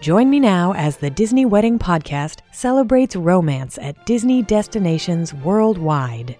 Join 0.00 0.30
me 0.30 0.38
now 0.38 0.74
as 0.74 0.96
the 0.96 1.10
Disney 1.10 1.44
Wedding 1.44 1.76
Podcast 1.76 2.38
celebrates 2.52 3.16
romance 3.16 3.78
at 3.78 4.06
Disney 4.06 4.42
destinations 4.42 5.34
worldwide. 5.34 6.36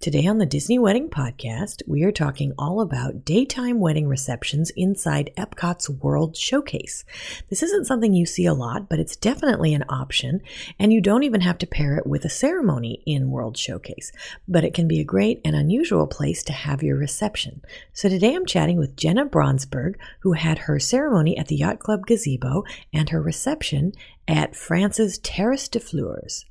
Today 0.00 0.28
on 0.28 0.38
the 0.38 0.46
Disney 0.46 0.78
Wedding 0.78 1.08
Podcast, 1.08 1.82
we 1.88 2.04
are 2.04 2.12
talking 2.12 2.52
all 2.56 2.80
about 2.80 3.24
daytime 3.24 3.80
wedding 3.80 4.06
receptions 4.06 4.70
inside 4.76 5.32
Epcot's 5.36 5.90
World 5.90 6.36
Showcase. 6.36 7.04
This 7.50 7.64
isn't 7.64 7.88
something 7.88 8.14
you 8.14 8.24
see 8.24 8.46
a 8.46 8.54
lot, 8.54 8.88
but 8.88 9.00
it's 9.00 9.16
definitely 9.16 9.74
an 9.74 9.82
option, 9.88 10.40
and 10.78 10.92
you 10.92 11.00
don't 11.00 11.24
even 11.24 11.40
have 11.40 11.58
to 11.58 11.66
pair 11.66 11.96
it 11.96 12.06
with 12.06 12.24
a 12.24 12.28
ceremony 12.30 13.02
in 13.06 13.32
World 13.32 13.56
Showcase. 13.56 14.12
But 14.46 14.62
it 14.62 14.72
can 14.72 14.86
be 14.86 15.00
a 15.00 15.04
great 15.04 15.40
and 15.44 15.56
unusual 15.56 16.06
place 16.06 16.44
to 16.44 16.52
have 16.52 16.80
your 16.80 16.96
reception. 16.96 17.60
So 17.92 18.08
today 18.08 18.36
I'm 18.36 18.46
chatting 18.46 18.78
with 18.78 18.96
Jenna 18.96 19.26
Bronsberg, 19.26 19.96
who 20.20 20.34
had 20.34 20.58
her 20.58 20.78
ceremony 20.78 21.36
at 21.36 21.48
the 21.48 21.56
Yacht 21.56 21.80
Club 21.80 22.06
Gazebo 22.06 22.62
and 22.92 23.10
her 23.10 23.20
reception 23.20 23.90
at 24.28 24.54
France's 24.54 25.18
Terrace 25.18 25.68
de 25.68 25.80
Fleurs. 25.80 26.44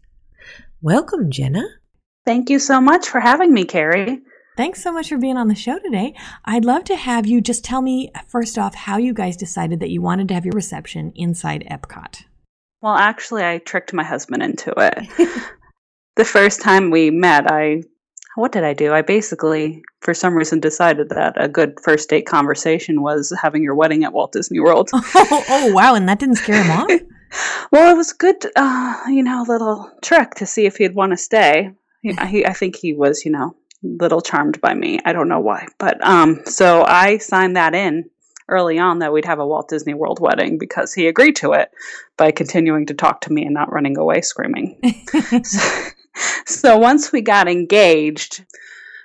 Welcome, 0.82 1.32
Jenna. 1.32 1.64
Thank 2.28 2.50
you 2.50 2.60
so 2.60 2.82
much 2.82 3.08
for 3.08 3.22
having 3.22 3.54
me, 3.54 3.64
Carrie. 3.64 4.20
Thanks 4.58 4.84
so 4.84 4.92
much 4.92 5.08
for 5.08 5.18
being 5.18 5.38
on 5.38 5.48
the 5.48 5.56
show 5.56 5.80
today. 5.80 6.14
I'd 6.44 6.66
love 6.66 6.84
to 6.84 6.98
have 6.98 7.26
you 7.26 7.40
just 7.40 7.64
tell 7.64 7.82
me, 7.82 8.12
first 8.28 8.58
off, 8.58 8.76
how 8.76 8.98
you 8.98 9.14
guys 9.14 9.38
decided 9.38 9.80
that 9.80 9.92
you 9.92 10.02
wanted 10.02 10.28
to 10.28 10.34
have 10.34 10.44
your 10.44 10.52
reception 10.54 11.14
inside 11.16 11.66
Epcot. 11.72 12.26
Well, 12.82 12.96
actually, 12.96 13.46
I 13.46 13.60
tricked 13.60 13.94
my 13.94 14.04
husband 14.04 14.44
into 14.44 14.74
it. 14.76 15.08
the 16.18 16.26
first 16.26 16.60
time 16.60 16.92
we 16.92 17.12
met, 17.12 17.50
I 17.50 17.84
what 18.36 18.52
did 18.52 18.66
I 18.66 18.74
do? 18.74 18.92
I 18.92 19.04
basically, 19.04 19.82
for 20.02 20.14
some 20.14 20.36
reason, 20.36 20.60
decided 20.60 21.08
that 21.08 21.42
a 21.42 21.48
good 21.48 21.80
first 21.82 22.10
date 22.10 22.28
conversation 22.28 23.02
was 23.02 23.32
having 23.42 23.64
your 23.64 23.74
wedding 23.74 24.04
at 24.04 24.12
Walt 24.12 24.34
Disney 24.34 24.60
World. 24.60 24.90
oh, 24.94 25.46
oh, 25.50 25.72
wow. 25.72 25.96
And 25.96 26.10
that 26.10 26.20
didn't 26.20 26.36
scare 26.36 26.62
him 26.62 26.72
off? 26.72 26.90
well, 27.72 27.90
it 27.90 27.96
was 27.96 28.12
a 28.12 28.18
good, 28.18 28.46
uh, 28.58 29.04
you 29.08 29.24
know, 29.24 29.46
little 29.48 29.90
trick 30.04 30.32
to 30.36 30.46
see 30.46 30.66
if 30.66 30.76
he'd 30.76 30.94
want 30.94 31.14
to 31.14 31.18
stay. 31.18 31.72
He, 32.12 32.28
he, 32.28 32.46
I 32.46 32.54
think 32.54 32.76
he 32.76 32.94
was, 32.94 33.26
you 33.26 33.32
know, 33.32 33.56
little 33.84 34.22
charmed 34.22 34.60
by 34.62 34.74
me. 34.74 35.00
I 35.06 35.14
don't 35.14 35.30
know 35.30 35.40
why, 35.40 35.68
but 35.78 36.04
um, 36.06 36.42
so 36.46 36.84
I 36.84 37.18
signed 37.18 37.56
that 37.56 37.76
in 37.76 38.10
early 38.50 38.80
on 38.80 39.00
that 39.00 39.12
we'd 39.12 39.26
have 39.26 39.40
a 39.40 39.48
Walt 39.48 39.70
Disney 39.70 39.94
World 39.94 40.20
wedding 40.20 40.58
because 40.58 40.94
he 40.94 41.08
agreed 41.08 41.36
to 41.38 41.54
it 41.54 41.70
by 42.16 42.32
continuing 42.32 42.86
to 42.88 42.94
talk 42.94 43.22
to 43.22 43.34
me 43.34 43.44
and 43.44 43.54
not 43.54 43.72
running 43.72 43.98
away 43.98 44.22
screaming. 44.22 44.80
so, 45.44 45.90
so 46.46 46.78
once 46.78 47.12
we 47.12 47.22
got 47.22 47.48
engaged, 47.48 48.46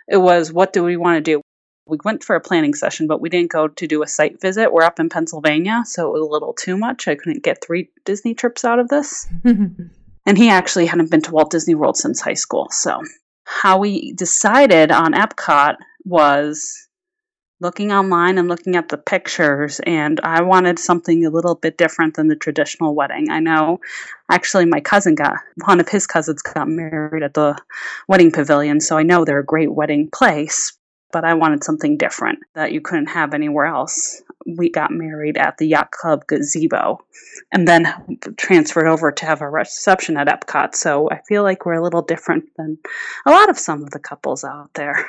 it 0.08 0.18
was 0.18 0.52
what 0.52 0.72
do 0.72 0.84
we 0.84 0.96
want 0.96 1.16
to 1.16 1.20
do? 1.20 1.42
We 1.86 1.98
went 2.04 2.22
for 2.22 2.36
a 2.36 2.40
planning 2.40 2.74
session, 2.74 3.08
but 3.08 3.20
we 3.20 3.28
didn't 3.28 3.50
go 3.50 3.66
to 3.66 3.86
do 3.86 4.02
a 4.02 4.06
site 4.06 4.40
visit. 4.40 4.72
We're 4.72 4.84
up 4.84 5.00
in 5.00 5.08
Pennsylvania, 5.08 5.82
so 5.84 6.06
it 6.08 6.12
was 6.12 6.22
a 6.22 6.30
little 6.30 6.52
too 6.52 6.76
much. 6.76 7.08
I 7.08 7.16
couldn't 7.16 7.42
get 7.42 7.62
three 7.62 7.90
Disney 8.04 8.34
trips 8.34 8.64
out 8.64 8.78
of 8.78 8.88
this. 8.88 9.28
And 10.26 10.38
he 10.38 10.48
actually 10.48 10.86
hadn't 10.86 11.10
been 11.10 11.22
to 11.22 11.32
Walt 11.32 11.50
Disney 11.50 11.74
World 11.74 11.96
since 11.96 12.20
high 12.20 12.34
school. 12.34 12.68
So, 12.70 13.00
how 13.44 13.78
we 13.78 14.12
decided 14.12 14.92
on 14.92 15.14
Epcot 15.14 15.76
was 16.04 16.88
looking 17.60 17.92
online 17.92 18.38
and 18.38 18.48
looking 18.48 18.76
at 18.76 18.88
the 18.88 18.98
pictures. 18.98 19.80
And 19.86 20.20
I 20.22 20.42
wanted 20.42 20.78
something 20.78 21.24
a 21.24 21.30
little 21.30 21.54
bit 21.54 21.78
different 21.78 22.14
than 22.14 22.28
the 22.28 22.36
traditional 22.36 22.94
wedding. 22.94 23.30
I 23.30 23.40
know 23.40 23.78
actually 24.30 24.64
my 24.66 24.80
cousin 24.80 25.14
got, 25.14 25.36
one 25.64 25.80
of 25.80 25.88
his 25.88 26.06
cousins 26.06 26.42
got 26.42 26.68
married 26.68 27.22
at 27.22 27.34
the 27.34 27.56
wedding 28.08 28.32
pavilion. 28.32 28.80
So, 28.80 28.96
I 28.96 29.02
know 29.02 29.24
they're 29.24 29.40
a 29.40 29.44
great 29.44 29.72
wedding 29.72 30.08
place 30.12 30.76
but 31.12 31.24
I 31.24 31.34
wanted 31.34 31.62
something 31.62 31.96
different 31.96 32.40
that 32.54 32.72
you 32.72 32.80
couldn't 32.80 33.06
have 33.06 33.34
anywhere 33.34 33.66
else. 33.66 34.22
We 34.46 34.70
got 34.70 34.90
married 34.90 35.38
at 35.38 35.58
the 35.58 35.66
Yacht 35.66 35.90
Club 35.92 36.26
gazebo 36.26 36.98
and 37.52 37.68
then 37.68 38.18
transferred 38.36 38.88
over 38.88 39.12
to 39.12 39.26
have 39.26 39.40
a 39.40 39.48
reception 39.48 40.16
at 40.16 40.26
Epcot. 40.26 40.74
So 40.74 41.08
I 41.10 41.20
feel 41.28 41.42
like 41.42 41.64
we're 41.64 41.74
a 41.74 41.82
little 41.82 42.02
different 42.02 42.44
than 42.56 42.78
a 43.26 43.30
lot 43.30 43.50
of 43.50 43.58
some 43.58 43.82
of 43.82 43.90
the 43.90 44.00
couples 44.00 44.42
out 44.42 44.70
there. 44.74 45.06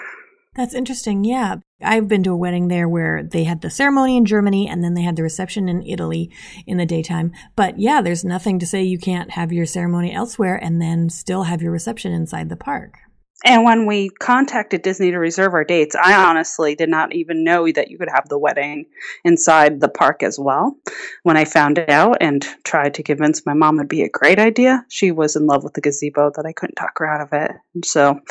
That's 0.56 0.76
interesting. 0.76 1.24
Yeah. 1.24 1.58
I've 1.82 2.08
been 2.08 2.24
to 2.24 2.32
a 2.32 2.38
wedding 2.38 2.68
there 2.68 2.88
where 2.88 3.24
they 3.24 3.44
had 3.44 3.62
the 3.62 3.72
ceremony 3.72 4.18
in 4.18 4.26
Germany 4.26 4.70
and 4.70 4.84
then 4.84 4.94
they 4.94 5.02
had 5.02 5.16
the 5.16 5.24
reception 5.24 5.68
in 5.68 5.82
Italy 5.82 6.30
in 6.68 6.78
the 6.78 6.86
daytime. 6.86 7.32
But 7.56 7.80
yeah, 7.80 8.02
there's 8.02 8.24
nothing 8.24 8.60
to 8.60 8.68
say 8.68 8.84
you 8.84 9.00
can't 9.00 9.32
have 9.32 9.52
your 9.52 9.66
ceremony 9.66 10.14
elsewhere 10.14 10.56
and 10.56 10.80
then 10.80 11.10
still 11.10 11.44
have 11.44 11.62
your 11.62 11.72
reception 11.72 12.12
inside 12.12 12.50
the 12.50 12.56
park. 12.56 13.00
And 13.44 13.66
when 13.66 13.86
we 13.86 14.10
contacted 14.10 14.82
Disney 14.82 15.12
to 15.12 15.20
reserve 15.20 15.54
our 15.54 15.66
dates, 15.66 15.96
I 15.96 16.14
honestly 16.14 16.76
did 16.76 16.90
not 16.90 17.14
even 17.14 17.44
know 17.44 17.70
that 17.72 17.90
you 17.90 17.98
could 17.98 18.10
have 18.10 18.30
the 18.30 18.38
wedding 18.38 18.86
inside 19.26 19.82
the 19.82 19.90
park 19.90 20.24
as 20.24 20.40
well. 20.40 20.78
When 21.24 21.36
I 21.36 21.44
found 21.44 21.80
out 21.90 22.18
and 22.22 22.46
tried 22.64 22.94
to 22.96 23.04
convince 23.04 23.46
my 23.46 23.54
mom 23.54 23.80
it'd 23.80 23.90
be 23.90 24.04
a 24.04 24.10
great 24.10 24.40
idea, 24.40 24.86
she 24.88 25.12
was 25.12 25.36
in 25.36 25.46
love 25.46 25.64
with 25.64 25.74
the 25.74 25.82
gazebo 25.82 26.32
that 26.36 26.46
I 26.46 26.54
couldn't 26.54 26.76
talk 26.76 26.98
her 27.00 27.06
out 27.06 27.22
of 27.22 27.34
it. 27.34 27.52
So 27.86 28.22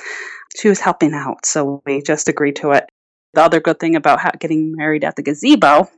she 0.56 0.68
was 0.68 0.80
helping 0.80 1.12
out, 1.12 1.44
so 1.44 1.82
we 1.84 2.02
just 2.02 2.28
agreed 2.28 2.56
to 2.56 2.72
it. 2.72 2.88
The 3.34 3.42
other 3.42 3.60
good 3.60 3.80
thing 3.80 3.96
about 3.96 4.40
getting 4.40 4.74
married 4.76 5.04
at 5.04 5.16
the 5.16 5.22
gazebo 5.22 5.88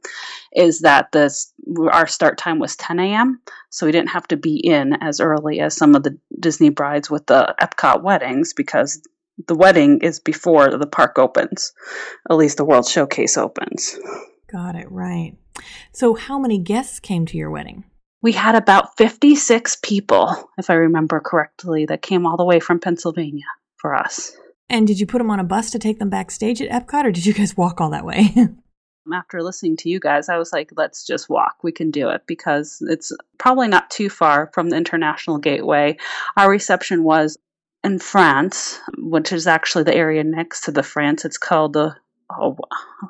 is 0.53 0.81
that 0.81 1.11
this 1.13 1.53
our 1.91 2.07
start 2.07 2.39
time 2.39 2.59
was 2.59 2.77
10 2.77 3.01
a.m. 3.01 3.41
So 3.71 3.87
we 3.87 3.93
didn't 3.93 4.11
have 4.11 4.29
to 4.29 4.37
be 4.37 4.57
in 4.57 4.95
as 5.03 5.21
early 5.21 5.61
as 5.61 5.77
some 5.77 5.95
of 5.95 6.05
the 6.05 6.17
Disney 6.39 6.69
brides 6.69 7.11
with 7.11 7.27
the 7.27 7.55
Epcot 7.61 8.03
weddings 8.03 8.53
because 8.53 9.03
the 9.49 9.55
wedding 9.55 10.01
is 10.01 10.21
before 10.21 10.77
the 10.77 10.87
park 10.87 11.19
opens, 11.19 11.73
at 12.31 12.37
least 12.37 12.57
the 12.57 12.65
World 12.65 12.87
Showcase 12.87 13.37
opens. 13.37 13.99
Got 14.51 14.77
it 14.77 14.91
right. 14.91 15.37
So, 15.93 16.15
how 16.15 16.39
many 16.39 16.59
guests 16.59 17.01
came 17.01 17.27
to 17.27 17.37
your 17.37 17.51
wedding? 17.51 17.85
We 18.23 18.33
had 18.33 18.55
about 18.55 18.97
56 18.97 19.77
people, 19.83 20.51
if 20.57 20.71
I 20.71 20.75
remember 20.75 21.21
correctly, 21.21 21.87
that 21.87 22.01
came 22.01 22.27
all 22.27 22.37
the 22.37 22.45
way 22.45 22.61
from 22.61 22.81
Pennsylvania 22.81 23.45
for 23.77 23.95
us. 23.95 24.37
And 24.69 24.87
did 24.87 24.99
you 24.99 25.07
put 25.07 25.19
them 25.19 25.31
on 25.31 25.41
a 25.41 25.45
bus 25.45 25.71
to 25.71 25.79
take 25.79 25.99
them 25.99 26.11
backstage 26.11 26.61
at 26.63 26.71
Epcot, 26.71 27.05
or 27.05 27.13
did 27.13 27.27
you 27.27 27.35
guys 27.35 27.57
walk 27.57 27.81
all 27.81 27.91
that 27.91 28.05
way? 28.05 28.35
After 29.15 29.43
listening 29.43 29.77
to 29.79 29.91
you 29.91 30.01
guys, 30.01 30.31
I 30.31 30.39
was 30.39 30.53
like, 30.53 30.71
let's 30.77 31.05
just 31.07 31.29
walk. 31.29 31.57
We 31.63 31.73
can 31.73 31.91
do 31.91 32.09
it 32.09 32.23
because 32.27 32.79
it's 32.89 33.13
probably 33.39 33.69
not 33.69 33.91
too 33.91 34.09
far 34.09 34.51
from 34.55 34.71
the 34.71 34.77
International 34.77 35.37
Gateway. 35.37 35.99
Our 36.39 36.51
reception 36.51 37.05
was 37.05 37.37
in 37.85 37.99
France, 37.99 38.81
which 38.97 39.31
is 39.31 39.47
actually 39.47 39.85
the 39.85 39.95
area 39.95 40.25
next 40.25 40.63
to 40.63 40.73
the 40.73 40.83
France. 40.83 41.27
It's 41.27 41.37
called 41.37 41.75
the 41.75 41.95
oh, 42.31 42.57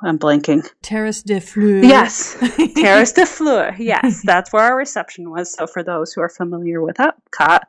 I'm 0.03 0.19
blanking. 0.19 0.67
Terrace 0.81 1.21
de 1.21 1.39
Fleur. 1.39 1.83
Yes, 1.83 2.37
Terrace 2.75 3.13
de 3.13 3.25
Fleur. 3.25 3.75
Yes, 3.77 4.21
that's 4.23 4.51
where 4.51 4.63
our 4.63 4.77
reception 4.77 5.29
was. 5.29 5.53
So 5.53 5.67
for 5.67 5.83
those 5.83 6.13
who 6.13 6.21
are 6.21 6.29
familiar 6.29 6.81
with 6.81 6.97
Epcot, 6.97 7.61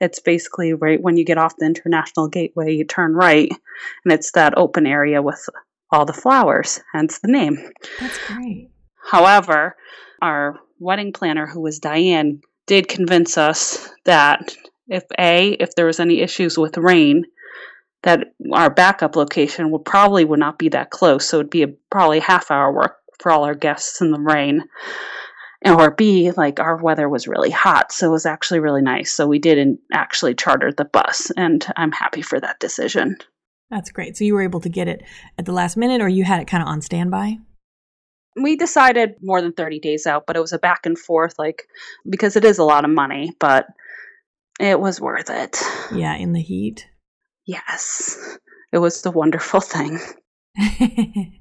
it's 0.00 0.20
basically 0.20 0.72
right 0.72 1.00
when 1.00 1.16
you 1.16 1.24
get 1.24 1.38
off 1.38 1.56
the 1.56 1.66
International 1.66 2.28
Gateway, 2.28 2.74
you 2.74 2.84
turn 2.84 3.14
right, 3.14 3.50
and 4.04 4.12
it's 4.12 4.32
that 4.32 4.56
open 4.56 4.86
area 4.86 5.22
with 5.22 5.48
all 5.90 6.04
the 6.04 6.12
flowers, 6.12 6.80
hence 6.92 7.18
the 7.20 7.28
name. 7.28 7.58
That's 8.00 8.18
great. 8.26 8.70
However, 8.96 9.76
our 10.20 10.58
wedding 10.78 11.12
planner, 11.12 11.46
who 11.46 11.60
was 11.60 11.78
Diane, 11.78 12.40
did 12.66 12.88
convince 12.88 13.38
us 13.38 13.88
that 14.04 14.56
if 14.88 15.04
A, 15.18 15.50
if 15.50 15.74
there 15.74 15.86
was 15.86 16.00
any 16.00 16.20
issues 16.20 16.58
with 16.58 16.76
rain, 16.76 17.24
that 18.04 18.34
our 18.52 18.70
backup 18.70 19.16
location 19.16 19.70
would 19.70 19.84
probably 19.84 20.24
would 20.24 20.38
not 20.38 20.58
be 20.58 20.68
that 20.68 20.90
close, 20.90 21.28
so 21.28 21.38
it'd 21.38 21.50
be 21.50 21.62
a 21.62 21.74
probably 21.90 22.20
half 22.20 22.50
hour 22.50 22.72
work 22.72 22.96
for 23.20 23.32
all 23.32 23.44
our 23.44 23.54
guests 23.54 24.00
in 24.00 24.12
the 24.12 24.20
rain. 24.20 24.62
Or 25.66 25.90
B, 25.90 26.30
like 26.30 26.60
our 26.60 26.76
weather 26.76 27.08
was 27.08 27.26
really 27.26 27.50
hot, 27.50 27.90
so 27.90 28.08
it 28.08 28.12
was 28.12 28.26
actually 28.26 28.60
really 28.60 28.82
nice. 28.82 29.10
So 29.12 29.26
we 29.26 29.38
didn't 29.38 29.80
actually 29.92 30.34
charter 30.34 30.70
the 30.70 30.84
bus, 30.84 31.32
and 31.38 31.66
I'm 31.76 31.92
happy 31.92 32.20
for 32.20 32.38
that 32.38 32.60
decision. 32.60 33.16
That's 33.70 33.90
great. 33.90 34.16
So 34.16 34.24
you 34.24 34.34
were 34.34 34.42
able 34.42 34.60
to 34.60 34.68
get 34.68 34.88
it 34.88 35.02
at 35.38 35.46
the 35.46 35.52
last 35.52 35.78
minute, 35.78 36.02
or 36.02 36.08
you 36.08 36.22
had 36.22 36.40
it 36.40 36.48
kind 36.48 36.62
of 36.62 36.68
on 36.68 36.82
standby? 36.82 37.38
We 38.36 38.56
decided 38.56 39.14
more 39.22 39.40
than 39.40 39.54
30 39.54 39.80
days 39.80 40.06
out, 40.06 40.26
but 40.26 40.36
it 40.36 40.40
was 40.40 40.52
a 40.52 40.58
back 40.58 40.84
and 40.84 40.98
forth, 40.98 41.38
like, 41.38 41.62
because 42.08 42.36
it 42.36 42.44
is 42.44 42.58
a 42.58 42.64
lot 42.64 42.84
of 42.84 42.90
money, 42.90 43.32
but 43.40 43.66
it 44.60 44.78
was 44.78 45.00
worth 45.00 45.30
it. 45.30 45.62
Yeah, 45.94 46.14
in 46.14 46.34
the 46.34 46.42
heat. 46.42 46.86
Yes, 47.46 48.38
it 48.72 48.78
was 48.78 49.02
the 49.02 49.10
wonderful 49.10 49.60
thing. 49.60 50.00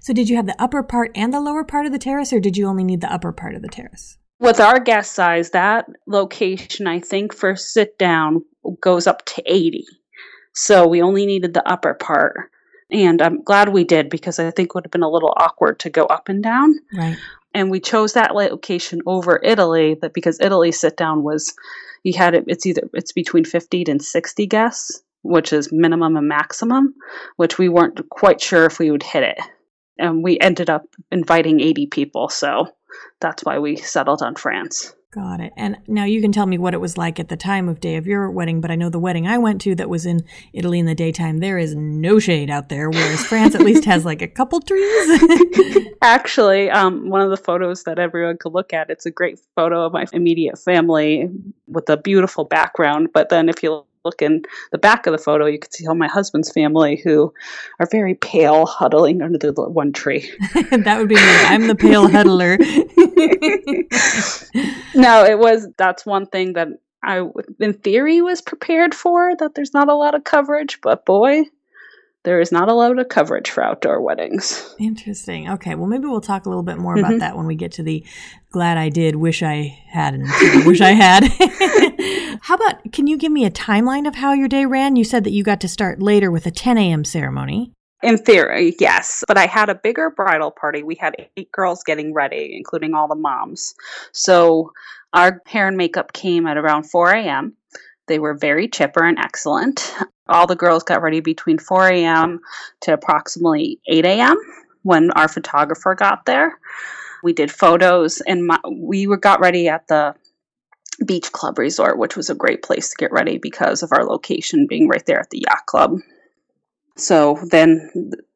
so, 0.00 0.12
did 0.12 0.28
you 0.28 0.36
have 0.36 0.46
the 0.46 0.60
upper 0.60 0.82
part 0.82 1.12
and 1.14 1.32
the 1.32 1.40
lower 1.40 1.64
part 1.64 1.86
of 1.86 1.92
the 1.92 1.98
terrace, 1.98 2.32
or 2.32 2.40
did 2.40 2.56
you 2.56 2.66
only 2.66 2.84
need 2.84 3.00
the 3.00 3.12
upper 3.12 3.32
part 3.32 3.54
of 3.54 3.62
the 3.62 3.68
terrace? 3.68 4.18
With 4.40 4.60
our 4.60 4.80
guest 4.80 5.12
size, 5.12 5.50
that 5.50 5.86
location, 6.06 6.86
I 6.86 7.00
think, 7.00 7.34
for 7.34 7.56
sit 7.56 7.98
down 7.98 8.44
goes 8.80 9.06
up 9.06 9.24
to 9.26 9.42
80. 9.46 9.84
So, 10.54 10.86
we 10.86 11.02
only 11.02 11.26
needed 11.26 11.54
the 11.54 11.68
upper 11.68 11.94
part. 11.94 12.50
And 12.90 13.20
I'm 13.20 13.42
glad 13.42 13.68
we 13.68 13.84
did 13.84 14.08
because 14.08 14.38
I 14.38 14.50
think 14.50 14.70
it 14.70 14.74
would 14.74 14.84
have 14.84 14.90
been 14.90 15.02
a 15.02 15.10
little 15.10 15.34
awkward 15.36 15.78
to 15.80 15.90
go 15.90 16.04
up 16.04 16.28
and 16.28 16.42
down. 16.42 16.74
Right. 16.96 17.18
And 17.54 17.70
we 17.70 17.80
chose 17.80 18.14
that 18.14 18.34
location 18.34 19.00
over 19.06 19.40
Italy 19.42 19.96
that 20.00 20.14
because 20.14 20.40
Italy 20.40 20.72
sit 20.72 20.96
down 20.96 21.22
was 21.22 21.54
you 22.02 22.16
had 22.16 22.34
it 22.34 22.44
it's 22.46 22.64
either 22.64 22.88
it's 22.94 23.12
between 23.12 23.44
50 23.44 23.84
and 23.88 24.02
60 24.02 24.46
guests 24.46 25.02
which 25.28 25.52
is 25.52 25.72
minimum 25.72 26.16
and 26.16 26.26
maximum, 26.26 26.94
which 27.36 27.58
we 27.58 27.68
weren't 27.68 28.08
quite 28.08 28.40
sure 28.40 28.64
if 28.64 28.78
we 28.78 28.90
would 28.90 29.02
hit 29.02 29.22
it. 29.22 29.38
And 29.98 30.22
we 30.22 30.38
ended 30.38 30.70
up 30.70 30.84
inviting 31.10 31.60
80 31.60 31.86
people, 31.86 32.28
so 32.28 32.68
that's 33.20 33.44
why 33.44 33.58
we 33.58 33.76
settled 33.76 34.22
on 34.22 34.36
France. 34.36 34.94
Got 35.10 35.40
it. 35.40 35.54
And 35.56 35.78
now 35.86 36.04
you 36.04 36.20
can 36.20 36.32
tell 36.32 36.44
me 36.44 36.58
what 36.58 36.74
it 36.74 36.82
was 36.82 36.98
like 36.98 37.18
at 37.18 37.28
the 37.28 37.36
time 37.36 37.66
of 37.66 37.80
day 37.80 37.96
of 37.96 38.06
your 38.06 38.30
wedding, 38.30 38.60
but 38.60 38.70
I 38.70 38.74
know 38.74 38.90
the 38.90 38.98
wedding 38.98 39.26
I 39.26 39.38
went 39.38 39.62
to 39.62 39.74
that 39.76 39.88
was 39.88 40.04
in 40.04 40.20
Italy 40.52 40.78
in 40.78 40.84
the 40.84 40.94
daytime, 40.94 41.38
there 41.38 41.56
is 41.56 41.74
no 41.74 42.18
shade 42.18 42.50
out 42.50 42.68
there, 42.68 42.90
whereas 42.90 43.24
France 43.24 43.54
at 43.54 43.62
least 43.62 43.86
has 43.86 44.04
like 44.04 44.20
a 44.20 44.28
couple 44.28 44.60
trees. 44.60 45.88
Actually, 46.02 46.68
um, 46.70 47.08
one 47.08 47.22
of 47.22 47.30
the 47.30 47.38
photos 47.38 47.84
that 47.84 47.98
everyone 47.98 48.36
could 48.36 48.52
look 48.52 48.74
at, 48.74 48.90
it's 48.90 49.06
a 49.06 49.10
great 49.10 49.40
photo 49.56 49.86
of 49.86 49.94
my 49.94 50.04
immediate 50.12 50.58
family 50.58 51.30
with 51.66 51.88
a 51.88 51.96
beautiful 51.96 52.44
background. 52.44 53.08
But 53.14 53.30
then 53.30 53.48
if 53.48 53.62
you 53.62 53.86
look 54.08 54.22
in 54.22 54.42
the 54.72 54.78
back 54.78 55.06
of 55.06 55.12
the 55.12 55.18
photo, 55.18 55.46
you 55.46 55.58
can 55.58 55.70
see 55.70 55.86
all 55.86 55.94
my 55.94 56.08
husband's 56.08 56.50
family 56.50 56.96
who 56.96 57.32
are 57.78 57.86
very 57.90 58.14
pale, 58.14 58.64
huddling 58.64 59.20
under 59.20 59.38
the 59.38 59.52
one 59.52 59.92
tree. 59.92 60.32
that 60.70 60.98
would 60.98 61.08
be 61.08 61.14
me. 61.14 61.20
I'm 61.22 61.68
the 61.68 61.74
pale 61.74 62.08
huddler. 62.08 62.56
no, 64.94 65.24
it 65.24 65.38
was, 65.38 65.68
that's 65.76 66.06
one 66.06 66.26
thing 66.26 66.54
that 66.54 66.68
I, 67.02 67.28
in 67.60 67.74
theory, 67.74 68.22
was 68.22 68.40
prepared 68.40 68.94
for 68.94 69.36
that 69.36 69.54
there's 69.54 69.74
not 69.74 69.88
a 69.88 69.94
lot 69.94 70.14
of 70.14 70.24
coverage, 70.24 70.80
but 70.80 71.04
boy, 71.04 71.44
there 72.28 72.42
is 72.42 72.52
not 72.52 72.68
a 72.68 72.74
lot 72.74 72.98
of 72.98 73.08
coverage 73.08 73.48
for 73.48 73.64
outdoor 73.64 74.02
weddings. 74.02 74.74
Interesting. 74.78 75.48
Okay. 75.48 75.74
Well, 75.74 75.86
maybe 75.86 76.04
we'll 76.04 76.20
talk 76.20 76.44
a 76.44 76.50
little 76.50 76.62
bit 76.62 76.76
more 76.76 76.94
about 76.94 77.12
mm-hmm. 77.12 77.20
that 77.20 77.38
when 77.38 77.46
we 77.46 77.54
get 77.54 77.72
to 77.72 77.82
the 77.82 78.04
glad 78.50 78.76
I 78.76 78.90
did, 78.90 79.16
wish 79.16 79.42
I 79.42 79.82
had, 79.88 80.12
and 80.12 80.24
wish 80.66 80.82
I 80.82 80.90
had. 80.90 81.24
how 82.42 82.56
about, 82.56 82.92
can 82.92 83.06
you 83.06 83.16
give 83.16 83.32
me 83.32 83.46
a 83.46 83.50
timeline 83.50 84.06
of 84.06 84.16
how 84.16 84.34
your 84.34 84.46
day 84.46 84.66
ran? 84.66 84.96
You 84.96 85.04
said 85.04 85.24
that 85.24 85.30
you 85.30 85.42
got 85.42 85.62
to 85.62 85.68
start 85.68 86.02
later 86.02 86.30
with 86.30 86.44
a 86.44 86.50
10 86.50 86.76
a.m. 86.76 87.02
ceremony. 87.02 87.72
In 88.02 88.18
theory, 88.18 88.76
yes. 88.78 89.24
But 89.26 89.38
I 89.38 89.46
had 89.46 89.70
a 89.70 89.74
bigger 89.74 90.10
bridal 90.10 90.50
party. 90.50 90.82
We 90.82 90.96
had 90.96 91.16
eight 91.38 91.50
girls 91.50 91.82
getting 91.82 92.12
ready, 92.12 92.54
including 92.54 92.92
all 92.92 93.08
the 93.08 93.14
moms. 93.14 93.74
So 94.12 94.72
our 95.14 95.40
hair 95.46 95.66
and 95.66 95.78
makeup 95.78 96.12
came 96.12 96.46
at 96.46 96.58
around 96.58 96.82
4 96.90 97.10
a.m. 97.12 97.54
They 98.06 98.18
were 98.18 98.34
very 98.34 98.68
chipper 98.68 99.02
and 99.02 99.18
excellent. 99.18 99.94
All 100.28 100.46
the 100.46 100.56
girls 100.56 100.82
got 100.82 101.02
ready 101.02 101.20
between 101.20 101.58
4 101.58 101.88
a.m. 101.88 102.40
to 102.82 102.92
approximately 102.92 103.80
8 103.86 104.04
a.m. 104.04 104.36
when 104.82 105.10
our 105.12 105.28
photographer 105.28 105.94
got 105.94 106.26
there. 106.26 106.58
We 107.22 107.32
did 107.32 107.50
photos 107.50 108.20
and 108.20 108.46
my, 108.46 108.58
we 108.70 109.06
were 109.06 109.16
got 109.16 109.40
ready 109.40 109.68
at 109.68 109.88
the 109.88 110.14
beach 111.04 111.32
club 111.32 111.58
resort, 111.58 111.98
which 111.98 112.16
was 112.16 112.30
a 112.30 112.34
great 112.34 112.62
place 112.62 112.90
to 112.90 112.96
get 112.96 113.12
ready 113.12 113.38
because 113.38 113.82
of 113.82 113.92
our 113.92 114.04
location 114.04 114.66
being 114.66 114.88
right 114.88 115.04
there 115.06 115.20
at 115.20 115.30
the 115.30 115.44
yacht 115.46 115.66
club. 115.66 115.98
So 116.96 117.38
then 117.50 117.90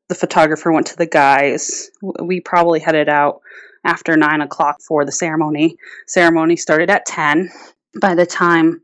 the 0.08 0.14
photographer 0.14 0.72
went 0.72 0.86
to 0.88 0.96
the 0.96 1.06
guys. 1.06 1.90
We 2.20 2.40
probably 2.40 2.80
headed 2.80 3.08
out 3.08 3.40
after 3.84 4.16
nine 4.16 4.40
o'clock 4.40 4.80
for 4.80 5.04
the 5.04 5.12
ceremony. 5.12 5.76
Ceremony 6.06 6.56
started 6.56 6.90
at 6.90 7.06
10. 7.06 7.50
By 8.00 8.14
the 8.14 8.26
time 8.26 8.80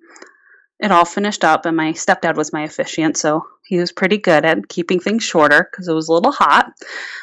it 0.80 0.92
all 0.92 1.04
finished 1.04 1.44
up, 1.44 1.66
and 1.66 1.76
my 1.76 1.92
stepdad 1.92 2.36
was 2.36 2.52
my 2.52 2.62
officiant, 2.62 3.16
so 3.16 3.46
he 3.64 3.78
was 3.78 3.90
pretty 3.90 4.16
good 4.16 4.44
at 4.44 4.68
keeping 4.68 5.00
things 5.00 5.24
shorter 5.24 5.68
because 5.70 5.88
it 5.88 5.92
was 5.92 6.08
a 6.08 6.12
little 6.12 6.30
hot. 6.30 6.72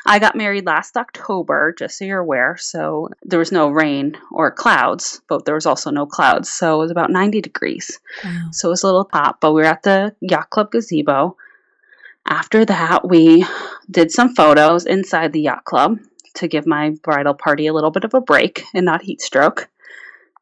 I 0.06 0.20
got 0.20 0.36
married 0.36 0.66
last 0.66 0.98
October, 0.98 1.74
just 1.78 1.98
so 1.98 2.06
you're 2.06 2.20
aware, 2.20 2.58
so 2.58 3.10
there 3.24 3.40
was 3.40 3.54
no 3.54 3.70
rain 3.70 4.18
or 4.32 4.52
clouds, 4.52 5.22
but 5.30 5.46
there 5.46 5.56
was 5.56 5.66
also 5.66 5.90
no 5.90 6.06
clouds, 6.06 6.50
so 6.50 6.76
it 6.76 6.80
was 6.80 6.92
about 6.92 7.12
90 7.12 7.42
degrees. 7.42 8.00
Wow. 8.24 8.50
So 8.52 8.70
it 8.70 8.72
was 8.72 8.84
a 8.84 8.88
little 8.88 9.10
hot, 9.12 9.40
but 9.40 9.54
we 9.54 9.62
were 9.62 9.68
at 9.68 9.84
the 9.84 10.16
Yacht 10.20 10.50
Club 10.50 10.72
gazebo. 10.72 11.38
After 12.28 12.66
that, 12.66 13.08
we 13.08 13.46
did 13.90 14.12
some 14.12 14.36
photos 14.36 14.86
inside 14.86 15.32
the 15.32 15.42
Yacht 15.42 15.64
Club 15.64 16.00
to 16.36 16.48
give 16.50 16.68
my 16.68 16.90
bridal 17.04 17.34
party 17.34 17.68
a 17.68 17.74
little 17.74 17.92
bit 17.92 18.04
of 18.04 18.14
a 18.14 18.20
break 18.20 18.66
and 18.74 18.86
not 18.86 19.02
heat 19.02 19.22
stroke. 19.22 19.70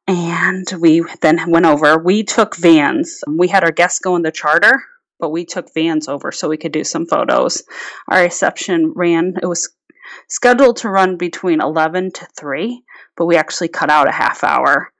And 0.07 0.67
we 0.79 1.03
then 1.21 1.49
went 1.49 1.65
over. 1.65 1.97
We 1.97 2.23
took 2.23 2.55
vans. 2.57 3.23
We 3.27 3.47
had 3.47 3.63
our 3.63 3.71
guests 3.71 3.99
go 3.99 4.15
in 4.15 4.21
the 4.21 4.31
charter, 4.31 4.83
but 5.19 5.29
we 5.29 5.45
took 5.45 5.73
vans 5.73 6.07
over 6.07 6.31
so 6.31 6.49
we 6.49 6.57
could 6.57 6.73
do 6.73 6.83
some 6.83 7.05
photos. 7.05 7.63
Our 8.09 8.23
reception 8.23 8.91
ran, 8.95 9.35
it 9.41 9.45
was 9.45 9.73
scheduled 10.27 10.77
to 10.77 10.89
run 10.89 11.17
between 11.17 11.61
11 11.61 12.11
to 12.13 12.27
3, 12.37 12.83
but 13.15 13.25
we 13.25 13.37
actually 13.37 13.69
cut 13.69 13.89
out 13.89 14.09
a 14.09 14.11
half 14.11 14.43
hour. 14.43 14.91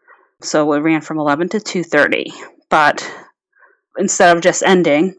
So 0.41 0.71
it 0.73 0.79
ran 0.79 1.01
from 1.01 1.19
11 1.19 1.49
to 1.49 1.59
2:30. 1.59 2.31
But 2.69 3.09
instead 3.97 4.35
of 4.35 4.43
just 4.43 4.63
ending, 4.63 5.15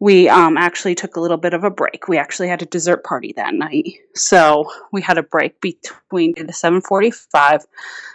we 0.00 0.28
um, 0.28 0.56
actually 0.56 0.94
took 0.94 1.16
a 1.16 1.20
little 1.20 1.36
bit 1.36 1.54
of 1.54 1.64
a 1.64 1.70
break. 1.70 2.08
We 2.08 2.18
actually 2.18 2.48
had 2.48 2.62
a 2.62 2.66
dessert 2.66 3.04
party 3.04 3.32
that 3.36 3.54
night, 3.54 3.98
so 4.14 4.70
we 4.92 5.02
had 5.02 5.18
a 5.18 5.22
break 5.22 5.60
between 5.60 6.34
the 6.34 6.52
seven 6.52 6.80
forty-five. 6.80 7.64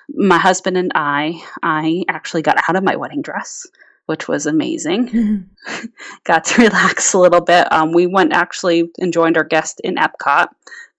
My 0.09 0.37
husband 0.37 0.77
and 0.77 0.91
I, 0.95 1.43
I 1.61 2.03
actually 2.09 2.41
got 2.41 2.57
out 2.67 2.75
of 2.75 2.83
my 2.83 2.95
wedding 2.95 3.21
dress, 3.21 3.65
which 4.05 4.27
was 4.27 4.45
amazing. 4.45 5.09
Mm-hmm. 5.09 5.85
got 6.23 6.45
to 6.45 6.61
relax 6.63 7.13
a 7.13 7.19
little 7.19 7.41
bit. 7.41 7.71
Um, 7.71 7.91
we 7.91 8.07
went 8.07 8.33
actually 8.33 8.91
and 8.99 9.13
joined 9.13 9.37
our 9.37 9.43
guest 9.43 9.81
in 9.83 9.95
Epcot 9.95 10.47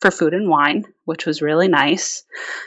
for 0.04 0.11
food 0.11 0.34
and 0.34 0.50
wine, 0.50 0.84
which 1.06 1.25
was 1.25 1.40
really 1.40 1.66
nice. 1.66 2.25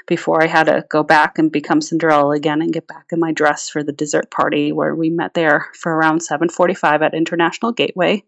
Before 0.08 0.42
I 0.42 0.48
had 0.48 0.64
to 0.64 0.84
go 0.90 1.04
back 1.04 1.38
and 1.38 1.52
become 1.52 1.82
Cinderella 1.82 2.36
again 2.36 2.64
and 2.64 2.74
get 2.74 2.88
back 2.88 3.06
in 3.12 3.20
my 3.20 3.32
dress 3.32 3.70
for 3.70 3.84
the 3.84 3.92
dessert 3.92 4.32
party, 4.32 4.72
where 4.72 4.96
we 4.96 5.12
met 5.12 5.36
there 5.36 5.68
for 5.76 5.94
around 5.94 6.22
7:45 6.22 7.04
at 7.04 7.14
International 7.14 7.72
Gateway. 7.72 8.24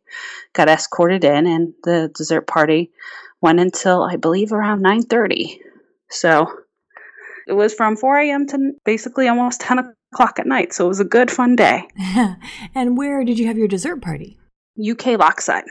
Got 0.53 0.69
escorted 0.69 1.23
in, 1.23 1.47
and 1.47 1.73
the 1.83 2.11
dessert 2.13 2.45
party 2.45 2.91
went 3.41 3.59
until 3.59 4.03
I 4.03 4.15
believe 4.15 4.51
around 4.51 4.83
9:30. 4.83 5.59
So 6.11 6.45
it 7.47 7.53
was 7.53 7.73
from 7.73 7.97
4 7.97 8.19
a.m. 8.19 8.45
to 8.49 8.73
basically 8.85 9.27
almost 9.27 9.61
10 9.61 9.91
o'clock 10.13 10.37
at 10.37 10.45
night. 10.45 10.71
So 10.71 10.85
it 10.85 10.89
was 10.89 10.99
a 10.99 11.15
good, 11.17 11.31
fun 11.31 11.55
day. 11.55 11.87
and 12.75 12.95
where 12.95 13.23
did 13.23 13.39
you 13.39 13.47
have 13.47 13.57
your 13.57 13.67
dessert 13.67 14.03
party? 14.03 14.37
UK 14.79 15.17
Lakeside 15.17 15.65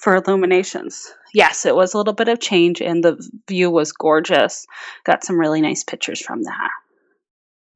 for 0.00 0.20
IllumiNations. 0.20 1.04
Yes, 1.34 1.64
it 1.64 1.74
was 1.74 1.94
a 1.94 1.98
little 1.98 2.12
bit 2.12 2.28
of 2.28 2.40
change, 2.40 2.82
and 2.82 3.02
the 3.02 3.16
view 3.48 3.70
was 3.70 3.92
gorgeous. 3.92 4.66
Got 5.04 5.24
some 5.24 5.38
really 5.38 5.60
nice 5.60 5.84
pictures 5.84 6.20
from 6.20 6.42
that. 6.42 6.70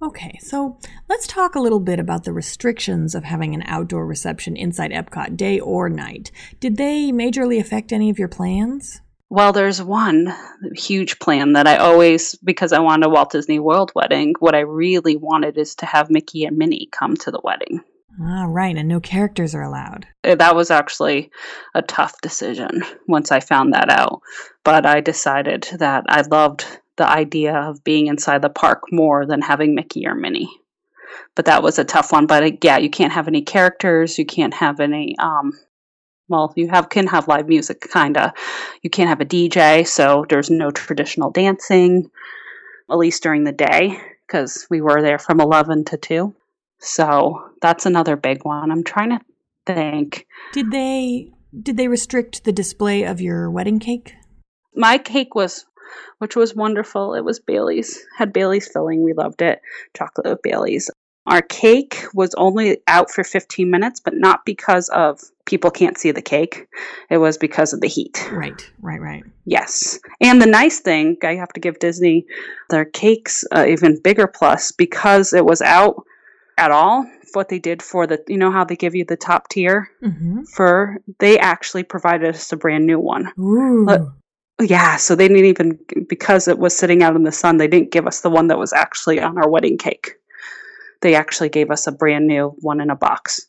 Okay, 0.03 0.39
so 0.43 0.79
let's 1.09 1.27
talk 1.27 1.55
a 1.55 1.61
little 1.61 1.81
bit 1.81 1.99
about 1.99 2.25
the 2.25 2.33
restrictions 2.33 3.15
of 3.15 3.25
having 3.25 3.55
an 3.55 3.63
outdoor 3.65 4.07
reception 4.07 4.55
inside 4.55 4.91
Epcot, 4.91 5.39
day 5.39 5.59
or 5.59 5.89
night. 5.89 6.31
Did 6.61 6.77
they 6.77 7.11
majorly 7.13 7.59
affect 7.59 7.95
any 7.95 8.11
of 8.11 8.19
your 8.19 8.29
plans? 8.29 9.01
Well, 9.31 9.53
there's 9.53 9.83
one 9.83 10.35
huge 10.75 11.19
plan 11.19 11.55
that 11.55 11.67
I 11.67 11.77
always, 11.79 12.35
because 12.45 12.75
I 12.75 12.81
wanted 12.81 13.07
a 13.07 13.09
Walt 13.09 13.33
Disney 13.33 13.59
World 13.59 13.91
wedding, 13.95 14.35
what 14.39 14.55
I 14.55 14.61
really 14.61 15.17
wanted 15.17 15.57
is 15.57 15.75
to 15.77 15.87
have 15.87 16.11
Mickey 16.11 16.45
and 16.45 16.59
Minnie 16.59 16.89
come 16.93 17.17
to 17.17 17.31
the 17.31 17.41
wedding. 17.43 17.81
Ah, 18.21 18.47
right. 18.49 18.77
And 18.77 18.89
no 18.89 19.01
characters 19.01 19.55
are 19.55 19.63
allowed. 19.63 20.07
Uh, 20.25 20.35
that 20.37 20.57
was 20.57 20.71
actually 20.71 21.31
a 21.75 21.83
tough 21.83 22.21
decision 22.23 22.83
once 23.07 23.31
I 23.31 23.41
found 23.41 23.75
that 23.75 23.91
out. 23.91 24.23
But 24.65 24.87
I 24.87 25.01
decided 25.01 25.69
that 25.79 26.05
I 26.09 26.23
loved 26.23 26.65
the 26.97 27.09
idea 27.09 27.55
of 27.55 27.85
being 27.85 28.07
inside 28.07 28.43
the 28.43 28.49
park 28.49 28.85
more 28.91 29.27
than 29.27 29.43
having 29.43 29.75
Mickey 29.75 30.07
or 30.07 30.15
Minnie. 30.15 30.51
But 31.35 31.45
that 31.45 31.63
was 31.63 31.79
a 31.79 31.85
tough 31.85 32.13
one. 32.13 32.27
But 32.27 32.43
uh, 32.43 32.51
yeah, 32.63 32.79
you 32.79 32.91
can't 32.91 33.13
have 33.13 33.29
any 33.29 33.43
characters. 33.43 34.19
You 34.19 34.25
can't 34.25 34.55
have 34.55 34.81
any 34.81 35.15
um, 35.19 35.53
well, 36.29 36.53
you 36.57 36.69
have 36.69 36.89
can 36.89 37.07
have 37.07 37.29
live 37.29 37.49
music, 37.49 37.87
kinda. 37.93 38.35
You 38.83 38.91
can't 38.91 39.09
have 39.09 39.21
a 39.21 39.25
DJ, 39.25 39.87
so 39.87 40.25
there's 40.29 40.51
no 40.51 40.71
traditional 40.71 41.31
dancing, 41.31 42.11
at 42.91 42.99
least 42.99 43.23
during 43.23 43.45
the 43.45 43.53
day, 43.53 43.99
because 44.27 44.67
we 44.69 44.81
were 44.81 45.03
there 45.03 45.19
from 45.19 45.41
eleven 45.41 45.85
to 45.85 45.97
two. 45.97 46.35
So 46.78 47.50
that's 47.62 47.87
another 47.87 48.16
big 48.16 48.45
one. 48.45 48.71
I'm 48.71 48.85
trying 48.85 49.11
to 49.11 49.21
think. 49.66 50.26
Did 50.52 50.71
they 50.71 51.33
did 51.62 51.76
they 51.76 51.88
restrict 51.88 52.45
the 52.45 52.52
display 52.52 53.04
of 53.04 53.21
your 53.21 53.50
wedding 53.50 53.78
cake? 53.78 54.14
My 54.75 54.99
cake 54.99 55.35
was, 55.35 55.64
which 56.18 56.37
was 56.37 56.54
wonderful. 56.54 57.14
It 57.14 57.25
was 57.25 57.40
Bailey's. 57.40 58.04
Had 58.16 58.33
Bailey's 58.33 58.68
filling. 58.68 59.02
We 59.02 59.14
loved 59.14 59.42
it. 59.42 59.61
Chocolate 59.97 60.26
with 60.26 60.42
Bailey's. 60.42 60.90
Our 61.26 61.42
cake 61.42 62.04
was 62.14 62.35
only 62.37 62.78
out 62.87 63.11
for 63.11 63.25
15 63.25 63.68
minutes, 63.68 63.99
but 63.99 64.14
not 64.14 64.45
because 64.45 64.88
of 64.90 65.21
people 65.45 65.73
can't 65.73 65.99
see 65.99 66.12
the 66.12 66.23
cake. 66.23 66.68
It 67.11 67.18
was 67.18 67.37
because 67.37 67.73
of 67.73 67.80
the 67.80 67.88
heat. 67.88 68.28
Right, 68.30 68.71
right, 68.80 69.00
right. 69.00 69.25
Yes. 69.45 69.99
And 70.21 70.40
the 70.40 70.47
nice 70.47 70.78
thing, 70.78 71.16
I 71.25 71.35
have 71.35 71.52
to 71.54 71.61
give 71.61 71.80
Disney 71.80 72.26
their 72.71 72.85
cakes 72.85 73.45
uh, 73.50 73.66
even 73.68 74.00
bigger 74.00 74.28
plus 74.28 74.71
because 74.71 75.33
it 75.33 75.45
was 75.45 75.62
out 75.62 76.04
at 76.57 76.71
all. 76.71 77.07
What 77.35 77.49
they 77.49 77.59
did 77.59 77.83
for 77.83 78.07
the, 78.07 78.23
you 78.29 78.39
know 78.39 78.51
how 78.51 78.65
they 78.65 78.77
give 78.77 78.95
you 78.95 79.05
the 79.05 79.17
top 79.17 79.49
tier 79.49 79.91
Mm-hmm. 80.03 80.45
for, 80.55 80.99
they 81.19 81.39
actually 81.39 81.83
provided 81.83 82.35
us 82.35 82.51
a 82.53 82.57
brand 82.57 82.87
new 82.87 82.99
one. 82.99 83.33
But- 83.87 84.03
Yeah, 84.61 84.97
so 84.97 85.15
they 85.15 85.29
didn't 85.29 85.45
even, 85.45 85.79
because 86.09 86.49
it 86.49 86.59
was 86.59 86.75
sitting 86.75 87.03
out 87.03 87.15
in 87.15 87.25
the 87.25 87.33
sun, 87.33 87.59
they 87.59 87.69
didn't 87.69 87.93
give 87.93 88.07
us 88.07 88.23
the 88.23 88.31
one 88.31 88.47
that 88.47 88.59
was 88.59 88.73
actually 88.73 89.21
on 89.21 89.37
our 89.37 89.51
wedding 89.51 89.77
cake. 89.77 90.15
They 91.03 91.15
actually 91.15 91.51
gave 91.51 91.71
us 91.71 91.87
a 91.87 91.93
brand 91.93 92.27
new 92.27 92.57
one 92.61 92.81
in 92.81 92.89
a 92.89 92.97
box. 92.97 93.47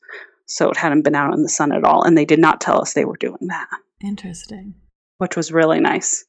So 0.48 0.70
it 0.70 0.76
hadn't 0.78 1.04
been 1.04 1.16
out 1.16 1.34
in 1.34 1.44
the 1.44 1.50
sun 1.50 1.72
at 1.72 1.86
all. 1.86 2.04
And 2.04 2.18
they 2.18 2.26
did 2.26 2.40
not 2.40 2.60
tell 2.60 2.82
us 2.82 2.92
they 2.94 3.06
were 3.06 3.16
doing 3.18 3.48
that, 3.48 3.68
Interesting. 4.04 4.76
which 5.18 5.38
was 5.38 5.52
really 5.54 5.80
nice. 5.80 6.26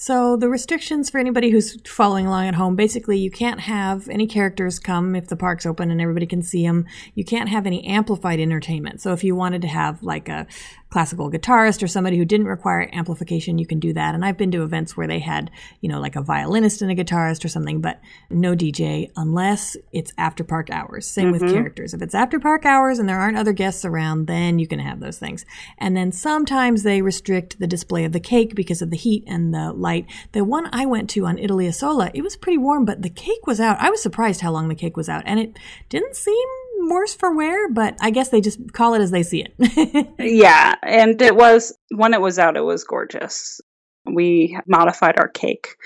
So 0.00 0.34
the 0.34 0.48
restrictions 0.48 1.10
for 1.10 1.18
anybody 1.18 1.50
who's 1.50 1.78
following 1.82 2.26
along 2.26 2.46
at 2.46 2.54
home, 2.54 2.74
basically 2.74 3.18
you 3.18 3.30
can't 3.30 3.60
have 3.60 4.08
any 4.08 4.26
characters 4.26 4.78
come 4.78 5.14
if 5.14 5.26
the 5.26 5.36
park's 5.36 5.66
open 5.66 5.90
and 5.90 6.00
everybody 6.00 6.24
can 6.24 6.40
see 6.40 6.66
them. 6.66 6.86
You 7.14 7.22
can't 7.22 7.50
have 7.50 7.66
any 7.66 7.84
amplified 7.84 8.40
entertainment. 8.40 9.02
So 9.02 9.12
if 9.12 9.22
you 9.22 9.36
wanted 9.36 9.60
to 9.60 9.68
have 9.68 10.02
like 10.02 10.30
a 10.30 10.46
classical 10.90 11.30
guitarist 11.30 11.82
or 11.82 11.86
somebody 11.86 12.18
who 12.18 12.24
didn't 12.24 12.46
require 12.46 12.88
amplification, 12.92 13.58
you 13.58 13.66
can 13.66 13.78
do 13.78 13.92
that. 13.92 14.14
And 14.14 14.24
I've 14.24 14.36
been 14.36 14.50
to 14.50 14.62
events 14.62 14.96
where 14.96 15.06
they 15.06 15.20
had, 15.20 15.50
you 15.80 15.88
know, 15.88 16.00
like 16.00 16.16
a 16.16 16.22
violinist 16.22 16.82
and 16.82 16.90
a 16.90 16.94
guitarist 16.94 17.44
or 17.44 17.48
something, 17.48 17.80
but 17.80 18.00
no 18.28 18.54
DJ 18.54 19.10
unless 19.16 19.76
it's 19.92 20.12
after 20.18 20.42
park 20.42 20.68
hours. 20.70 21.06
Same 21.06 21.30
with 21.30 21.42
mm-hmm. 21.42 21.54
characters. 21.54 21.94
If 21.94 22.02
it's 22.02 22.14
after 22.14 22.40
park 22.40 22.66
hours 22.66 22.98
and 22.98 23.08
there 23.08 23.18
aren't 23.18 23.38
other 23.38 23.52
guests 23.52 23.84
around, 23.84 24.26
then 24.26 24.58
you 24.58 24.66
can 24.66 24.80
have 24.80 25.00
those 25.00 25.18
things. 25.18 25.46
And 25.78 25.96
then 25.96 26.10
sometimes 26.10 26.82
they 26.82 27.02
restrict 27.02 27.60
the 27.60 27.66
display 27.66 28.04
of 28.04 28.12
the 28.12 28.20
cake 28.20 28.54
because 28.54 28.82
of 28.82 28.90
the 28.90 28.96
heat 28.96 29.24
and 29.26 29.54
the 29.54 29.72
light. 29.72 30.06
The 30.32 30.44
one 30.44 30.68
I 30.72 30.86
went 30.86 31.08
to 31.10 31.26
on 31.26 31.38
Italy 31.38 31.68
Isola, 31.68 32.10
it 32.14 32.22
was 32.22 32.36
pretty 32.36 32.58
warm, 32.58 32.84
but 32.84 33.02
the 33.02 33.10
cake 33.10 33.46
was 33.46 33.60
out. 33.60 33.78
I 33.80 33.90
was 33.90 34.02
surprised 34.02 34.40
how 34.40 34.50
long 34.50 34.68
the 34.68 34.74
cake 34.74 34.96
was 34.96 35.08
out, 35.08 35.22
and 35.24 35.38
it 35.38 35.56
didn't 35.88 36.16
seem 36.16 36.48
worse 36.88 37.14
for 37.14 37.34
wear, 37.34 37.70
but 37.70 37.96
I 38.00 38.10
guess 38.10 38.28
they 38.28 38.40
just 38.40 38.72
call 38.72 38.94
it 38.94 39.00
as 39.00 39.10
they 39.10 39.22
see 39.22 39.44
it. 39.44 40.08
Yeah, 40.18 40.74
and 40.82 41.20
it 41.20 41.34
was 41.34 41.76
when 41.90 42.14
it 42.14 42.20
was 42.20 42.38
out, 42.38 42.56
it 42.56 42.64
was 42.64 42.84
gorgeous. 42.84 43.60
We 44.06 44.58
modified 44.66 45.18
our 45.18 45.28
cake 45.28 45.76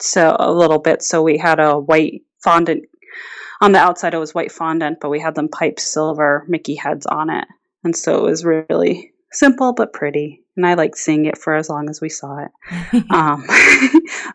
so 0.00 0.36
a 0.38 0.52
little 0.52 0.78
bit, 0.78 1.02
so 1.02 1.22
we 1.22 1.38
had 1.38 1.60
a 1.60 1.78
white 1.78 2.22
fondant 2.42 2.84
on 3.60 3.72
the 3.72 3.78
outside. 3.78 4.14
It 4.14 4.18
was 4.18 4.34
white 4.34 4.52
fondant, 4.52 4.98
but 5.00 5.10
we 5.10 5.20
had 5.20 5.34
them 5.34 5.48
pipe 5.48 5.78
silver 5.78 6.44
Mickey 6.48 6.74
heads 6.74 7.06
on 7.06 7.30
it, 7.30 7.46
and 7.84 7.94
so 7.94 8.18
it 8.18 8.30
was 8.30 8.44
really 8.44 9.12
simple 9.32 9.72
but 9.72 9.92
pretty. 9.92 10.42
And 10.56 10.66
I 10.66 10.74
liked 10.74 10.98
seeing 10.98 11.26
it 11.26 11.38
for 11.38 11.54
as 11.54 11.68
long 11.68 11.88
as 11.88 12.00
we 12.00 12.08
saw 12.08 12.44
it. 12.44 13.04
Um, 13.10 13.44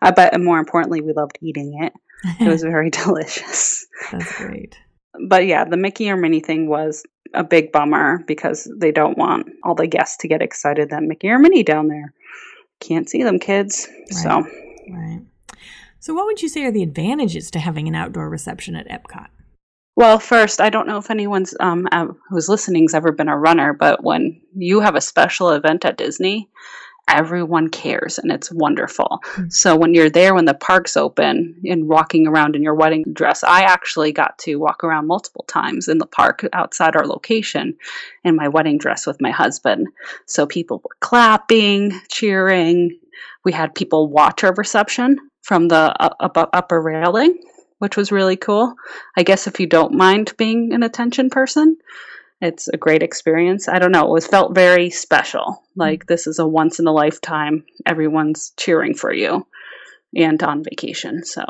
but 0.00 0.40
more 0.40 0.58
importantly, 0.58 1.00
we 1.00 1.12
loved 1.12 1.38
eating 1.40 1.78
it. 1.82 1.92
It 2.40 2.48
was 2.48 2.62
very 2.62 2.90
delicious 2.90 3.86
That's 4.10 4.36
great. 4.36 4.76
But 5.28 5.46
yeah, 5.46 5.64
the 5.64 5.76
Mickey 5.76 6.10
or 6.10 6.16
Minnie 6.16 6.40
thing 6.40 6.68
was 6.68 7.04
a 7.34 7.44
big 7.44 7.72
bummer 7.72 8.22
because 8.26 8.70
they 8.78 8.92
don't 8.92 9.18
want 9.18 9.48
all 9.62 9.74
the 9.74 9.86
guests 9.86 10.16
to 10.18 10.28
get 10.28 10.42
excited 10.42 10.90
that 10.90 11.02
Mickey 11.02 11.28
or 11.28 11.38
Minnie 11.38 11.62
down 11.62 11.88
there. 11.88 12.12
Can't 12.80 13.08
see 13.08 13.22
them, 13.22 13.38
kids. 13.38 13.88
So 14.10 14.44
Right. 14.88 15.22
So, 15.98 16.14
what 16.14 16.26
would 16.26 16.42
you 16.42 16.48
say 16.48 16.64
are 16.64 16.72
the 16.72 16.82
advantages 16.82 17.50
to 17.52 17.58
having 17.58 17.88
an 17.88 17.94
outdoor 17.94 18.28
reception 18.28 18.76
at 18.76 18.88
Epcot? 18.88 19.28
Well, 19.96 20.18
first, 20.18 20.60
I 20.60 20.68
don't 20.68 20.86
know 20.86 20.98
if 20.98 21.10
anyone's 21.10 21.54
um, 21.58 21.88
uh, 21.90 22.08
who's 22.28 22.48
listening's 22.48 22.94
ever 22.94 23.12
been 23.12 23.28
a 23.28 23.38
runner, 23.38 23.72
but 23.72 24.04
when 24.04 24.40
you 24.54 24.80
have 24.80 24.94
a 24.94 25.00
special 25.00 25.50
event 25.50 25.84
at 25.84 25.96
Disney, 25.96 26.50
everyone 27.08 27.68
cares 27.68 28.18
and 28.18 28.32
it's 28.32 28.50
wonderful. 28.50 29.20
So 29.48 29.76
when 29.76 29.94
you're 29.94 30.10
there 30.10 30.34
when 30.34 30.44
the 30.44 30.54
park's 30.54 30.96
open 30.96 31.54
and 31.64 31.88
walking 31.88 32.26
around 32.26 32.56
in 32.56 32.62
your 32.62 32.74
wedding 32.74 33.04
dress, 33.12 33.44
I 33.44 33.62
actually 33.62 34.12
got 34.12 34.38
to 34.40 34.56
walk 34.56 34.82
around 34.82 35.06
multiple 35.06 35.44
times 35.48 35.88
in 35.88 35.98
the 35.98 36.06
park 36.06 36.44
outside 36.52 36.96
our 36.96 37.06
location 37.06 37.76
in 38.24 38.36
my 38.36 38.48
wedding 38.48 38.78
dress 38.78 39.06
with 39.06 39.20
my 39.20 39.30
husband. 39.30 39.86
So 40.26 40.46
people 40.46 40.80
were 40.82 40.96
clapping, 41.00 41.98
cheering. 42.08 42.98
We 43.44 43.52
had 43.52 43.74
people 43.74 44.08
watch 44.08 44.42
our 44.42 44.54
reception 44.54 45.18
from 45.42 45.68
the 45.68 45.94
uh, 46.00 46.14
up- 46.18 46.50
upper 46.52 46.80
railing, 46.82 47.38
which 47.78 47.96
was 47.96 48.10
really 48.10 48.36
cool. 48.36 48.74
I 49.16 49.22
guess 49.22 49.46
if 49.46 49.60
you 49.60 49.68
don't 49.68 49.94
mind 49.94 50.34
being 50.36 50.72
an 50.72 50.82
attention 50.82 51.30
person, 51.30 51.76
it's 52.40 52.68
a 52.68 52.76
great 52.76 53.02
experience. 53.02 53.68
I 53.68 53.78
don't 53.78 53.92
know. 53.92 54.06
It 54.06 54.12
was 54.12 54.26
felt 54.26 54.54
very 54.54 54.90
special. 54.90 55.62
Like 55.74 56.06
this 56.06 56.26
is 56.26 56.38
a 56.38 56.46
once 56.46 56.78
in 56.78 56.86
a 56.86 56.92
lifetime. 56.92 57.64
Everyone's 57.86 58.52
cheering 58.56 58.94
for 58.94 59.12
you 59.12 59.46
and 60.14 60.42
on 60.42 60.62
vacation. 60.62 61.24
So 61.24 61.42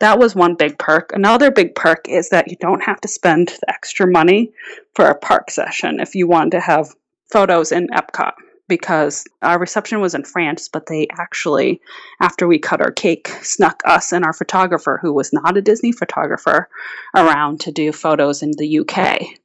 that 0.00 0.18
was 0.18 0.34
one 0.34 0.54
big 0.54 0.78
perk. 0.78 1.12
Another 1.12 1.50
big 1.50 1.74
perk 1.74 2.08
is 2.08 2.28
that 2.28 2.50
you 2.50 2.56
don't 2.60 2.82
have 2.82 3.00
to 3.02 3.08
spend 3.08 3.48
the 3.48 3.70
extra 3.70 4.06
money 4.06 4.52
for 4.94 5.06
a 5.06 5.18
park 5.18 5.50
session 5.50 6.00
if 6.00 6.14
you 6.14 6.28
want 6.28 6.52
to 6.52 6.60
have 6.60 6.94
photos 7.32 7.72
in 7.72 7.88
Epcot 7.88 8.32
because 8.66 9.24
our 9.42 9.58
reception 9.58 10.00
was 10.00 10.14
in 10.14 10.24
France, 10.24 10.68
but 10.68 10.86
they 10.86 11.06
actually, 11.18 11.82
after 12.22 12.46
we 12.46 12.58
cut 12.58 12.80
our 12.80 12.92
cake, 12.92 13.28
snuck 13.42 13.82
us 13.84 14.10
and 14.12 14.24
our 14.24 14.32
photographer, 14.32 14.98
who 15.02 15.12
was 15.12 15.34
not 15.34 15.56
a 15.56 15.62
Disney 15.62 15.92
photographer, 15.92 16.70
around 17.14 17.60
to 17.60 17.72
do 17.72 17.92
photos 17.92 18.42
in 18.42 18.52
the 18.56 18.78
UK 18.78 19.38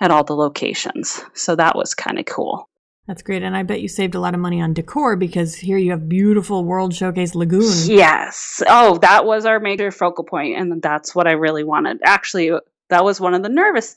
at 0.00 0.10
all 0.10 0.24
the 0.24 0.34
locations. 0.34 1.22
So 1.34 1.56
that 1.56 1.76
was 1.76 1.94
kind 1.94 2.18
of 2.18 2.26
cool. 2.26 2.68
That's 3.06 3.22
great. 3.22 3.42
And 3.42 3.54
I 3.54 3.62
bet 3.64 3.82
you 3.82 3.88
saved 3.88 4.14
a 4.14 4.20
lot 4.20 4.34
of 4.34 4.40
money 4.40 4.62
on 4.62 4.72
decor 4.72 5.16
because 5.16 5.54
here 5.54 5.76
you 5.76 5.90
have 5.90 6.08
beautiful 6.08 6.64
World 6.64 6.94
Showcase 6.94 7.34
Lagoon. 7.34 7.72
Yes. 7.84 8.62
Oh, 8.66 8.96
that 8.98 9.26
was 9.26 9.44
our 9.44 9.60
major 9.60 9.90
focal 9.90 10.24
point, 10.24 10.56
and 10.56 10.80
that's 10.80 11.14
what 11.14 11.26
I 11.26 11.32
really 11.32 11.64
wanted. 11.64 12.00
Actually, 12.02 12.52
that 12.88 13.04
was 13.04 13.20
one 13.20 13.34
of 13.34 13.42
the 13.42 13.50
nervous 13.50 13.96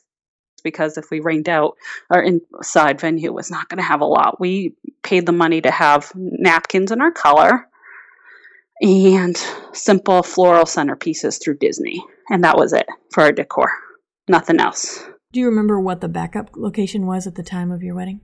because 0.63 0.97
if 0.97 1.09
we 1.09 1.21
rained 1.21 1.47
out, 1.47 1.75
our 2.09 2.21
inside 2.21 2.99
venue 2.99 3.31
was 3.31 3.49
not 3.49 3.69
going 3.69 3.77
to 3.77 3.83
have 3.83 4.01
a 4.01 4.05
lot. 4.05 4.41
We 4.41 4.75
paid 5.03 5.25
the 5.25 5.31
money 5.31 5.61
to 5.61 5.71
have 5.71 6.11
napkins 6.15 6.91
in 6.91 6.99
our 7.01 7.11
color 7.11 7.69
and 8.81 9.37
simple 9.71 10.23
floral 10.23 10.65
centerpieces 10.65 11.41
through 11.41 11.57
Disney, 11.59 12.03
and 12.29 12.43
that 12.43 12.57
was 12.57 12.73
it 12.73 12.87
for 13.11 13.23
our 13.23 13.31
decor. 13.31 13.71
Nothing 14.27 14.59
else. 14.59 15.07
Do 15.33 15.41
you 15.41 15.47
remember 15.47 15.79
what 15.79 15.99
the 15.99 16.07
backup 16.07 16.51
location 16.55 17.05
was 17.05 17.27
at 17.27 17.35
the 17.35 17.43
time 17.43 17.69
of 17.71 17.83
your 17.83 17.95
wedding? 17.95 18.21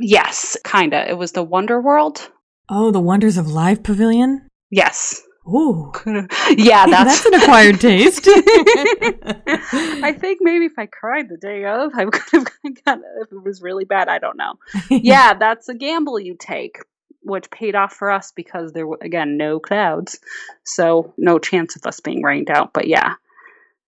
Yes, 0.00 0.56
kinda. 0.64 1.08
It 1.08 1.14
was 1.16 1.32
the 1.32 1.44
Wonder 1.44 1.80
World. 1.80 2.28
Oh, 2.68 2.90
the 2.90 3.00
Wonders 3.00 3.36
of 3.36 3.46
Life 3.46 3.82
Pavilion? 3.84 4.48
Yes. 4.68 5.22
Ooh. 5.46 5.92
yeah, 6.06 6.86
that's 6.86 7.22
That's 7.22 7.26
an 7.26 7.34
acquired 7.34 7.80
taste. 7.80 8.28
I 8.28 10.12
think 10.12 10.38
maybe 10.42 10.66
if 10.66 10.72
I 10.76 10.86
cried 10.86 11.28
the 11.28 11.38
day 11.40 11.64
of, 11.64 11.92
I 11.94 12.04
could 12.06 12.32
have 12.32 12.84
gotten 12.84 13.04
if 13.22 13.32
it 13.32 13.44
was 13.44 13.62
really 13.62 13.84
bad. 13.84 14.08
I 14.08 14.18
don't 14.18 14.36
know. 14.36 14.54
Yeah, 14.90 15.34
that's 15.34 15.68
a 15.68 15.74
gamble 15.74 16.18
you 16.18 16.36
take, 16.38 16.78
which 17.22 17.50
paid 17.50 17.74
off 17.76 17.92
for 17.92 18.10
us 18.10 18.32
because 18.34 18.72
there 18.72 18.86
were 18.86 18.98
again 19.00 19.36
no 19.36 19.60
clouds, 19.60 20.18
so 20.64 21.14
no 21.16 21.38
chance 21.38 21.76
of 21.76 21.86
us 21.86 22.00
being 22.00 22.22
rained 22.22 22.50
out. 22.50 22.72
But 22.72 22.86
yeah, 22.86 23.14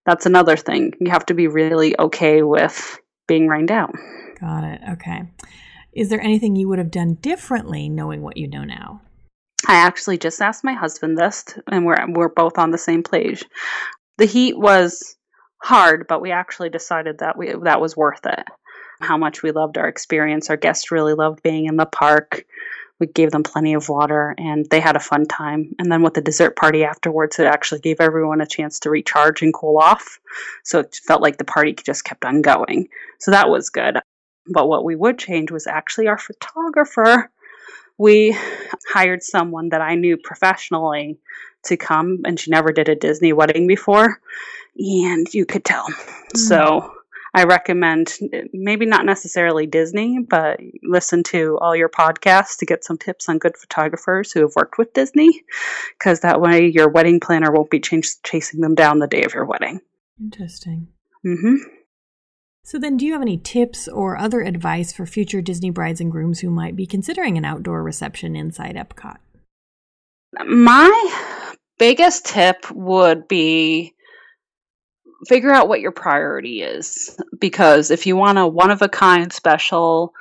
that's 0.06 0.26
another 0.26 0.56
thing. 0.56 0.92
You 1.00 1.10
have 1.10 1.26
to 1.26 1.34
be 1.34 1.46
really 1.46 1.98
okay 1.98 2.42
with 2.42 2.98
being 3.28 3.48
rained 3.48 3.70
out. 3.70 3.94
Got 4.40 4.64
it. 4.64 4.80
Okay. 4.92 5.22
Is 5.92 6.08
there 6.08 6.20
anything 6.20 6.56
you 6.56 6.68
would 6.68 6.78
have 6.78 6.90
done 6.90 7.14
differently 7.14 7.88
knowing 7.88 8.22
what 8.22 8.36
you 8.36 8.48
know 8.48 8.64
now? 8.64 9.02
I 9.66 9.74
actually 9.74 10.18
just 10.18 10.42
asked 10.42 10.64
my 10.64 10.72
husband 10.72 11.16
this, 11.16 11.44
and 11.70 11.86
we're 11.86 12.04
we're 12.08 12.28
both 12.28 12.58
on 12.58 12.70
the 12.70 12.78
same 12.78 13.02
page. 13.02 13.44
The 14.18 14.26
heat 14.26 14.58
was 14.58 15.16
hard, 15.62 16.06
but 16.08 16.20
we 16.20 16.32
actually 16.32 16.70
decided 16.70 17.18
that 17.18 17.38
we 17.38 17.54
that 17.62 17.80
was 17.80 17.96
worth 17.96 18.26
it. 18.26 18.44
How 19.00 19.16
much 19.16 19.42
we 19.42 19.52
loved 19.52 19.78
our 19.78 19.88
experience. 19.88 20.50
Our 20.50 20.56
guests 20.56 20.90
really 20.90 21.14
loved 21.14 21.42
being 21.42 21.66
in 21.66 21.76
the 21.76 21.86
park. 21.86 22.44
We 23.02 23.08
gave 23.08 23.32
them 23.32 23.42
plenty 23.42 23.74
of 23.74 23.88
water, 23.88 24.32
and 24.38 24.64
they 24.70 24.78
had 24.78 24.94
a 24.94 25.00
fun 25.00 25.26
time. 25.26 25.74
And 25.80 25.90
then 25.90 26.02
with 26.02 26.14
the 26.14 26.20
dessert 26.20 26.54
party 26.54 26.84
afterwards, 26.84 27.36
it 27.36 27.46
actually 27.46 27.80
gave 27.80 28.00
everyone 28.00 28.40
a 28.40 28.46
chance 28.46 28.78
to 28.78 28.90
recharge 28.90 29.42
and 29.42 29.52
cool 29.52 29.78
off. 29.78 30.20
So 30.62 30.78
it 30.78 30.94
felt 31.04 31.20
like 31.20 31.36
the 31.36 31.44
party 31.44 31.72
just 31.72 32.04
kept 32.04 32.24
on 32.24 32.42
going. 32.42 32.88
So 33.18 33.32
that 33.32 33.48
was 33.48 33.70
good. 33.70 33.98
But 34.46 34.68
what 34.68 34.84
we 34.84 34.94
would 34.94 35.18
change 35.18 35.50
was 35.50 35.66
actually 35.66 36.06
our 36.06 36.16
photographer. 36.16 37.28
We 37.98 38.36
hired 38.88 39.24
someone 39.24 39.70
that 39.70 39.80
I 39.80 39.96
knew 39.96 40.16
professionally 40.16 41.18
to 41.64 41.76
come, 41.76 42.20
and 42.24 42.38
she 42.38 42.52
never 42.52 42.70
did 42.70 42.88
a 42.88 42.94
Disney 42.94 43.32
wedding 43.32 43.66
before. 43.66 44.20
And 44.76 45.26
you 45.34 45.44
could 45.44 45.64
tell. 45.64 45.88
Mm. 45.88 46.36
So 46.36 46.92
I 47.34 47.44
recommend 47.44 48.18
maybe 48.52 48.84
not 48.84 49.06
necessarily 49.06 49.66
Disney, 49.66 50.18
but 50.18 50.60
listen 50.82 51.22
to 51.24 51.58
all 51.60 51.74
your 51.74 51.88
podcasts 51.88 52.58
to 52.58 52.66
get 52.66 52.84
some 52.84 52.98
tips 52.98 53.28
on 53.28 53.38
good 53.38 53.56
photographers 53.56 54.32
who 54.32 54.40
have 54.40 54.54
worked 54.54 54.76
with 54.76 54.92
Disney, 54.92 55.42
because 55.98 56.20
that 56.20 56.42
way 56.42 56.66
your 56.66 56.90
wedding 56.90 57.20
planner 57.20 57.50
won't 57.50 57.70
be 57.70 57.80
ch- 57.80 58.22
chasing 58.22 58.60
them 58.60 58.74
down 58.74 58.98
the 58.98 59.06
day 59.06 59.22
of 59.22 59.32
your 59.32 59.46
wedding. 59.46 59.80
Interesting. 60.20 60.88
Mm-hmm. 61.24 61.56
So, 62.64 62.78
then, 62.78 62.96
do 62.96 63.06
you 63.06 63.12
have 63.14 63.22
any 63.22 63.38
tips 63.38 63.88
or 63.88 64.16
other 64.16 64.40
advice 64.42 64.92
for 64.92 65.06
future 65.06 65.40
Disney 65.40 65.70
brides 65.70 66.00
and 66.00 66.12
grooms 66.12 66.40
who 66.40 66.50
might 66.50 66.76
be 66.76 66.86
considering 66.86 67.36
an 67.36 67.44
outdoor 67.44 67.82
reception 67.82 68.36
inside 68.36 68.76
Epcot? 68.76 69.16
My 70.46 71.40
biggest 71.78 72.26
tip 72.26 72.70
would 72.70 73.26
be 73.26 73.94
figure 75.28 75.52
out 75.52 75.68
what 75.68 75.80
your 75.80 75.92
priority 75.92 76.62
is 76.62 77.16
because 77.38 77.90
if 77.90 78.06
you 78.06 78.16
want 78.16 78.38
a 78.38 78.46
one 78.46 78.70
of 78.70 78.82
a 78.82 78.88
kind 78.88 79.32
special 79.32 80.14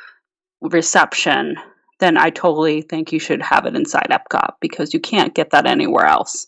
reception, 0.62 1.56
then 2.00 2.18
I 2.18 2.30
totally 2.30 2.82
think 2.82 3.12
you 3.12 3.20
should 3.20 3.42
have 3.42 3.66
it 3.66 3.76
inside 3.76 4.08
Epcot 4.12 4.56
because 4.60 4.94
you 4.94 5.00
can't 5.00 5.34
get 5.34 5.52
that 5.52 5.66
anywhere 5.66 6.06
else. 6.06 6.46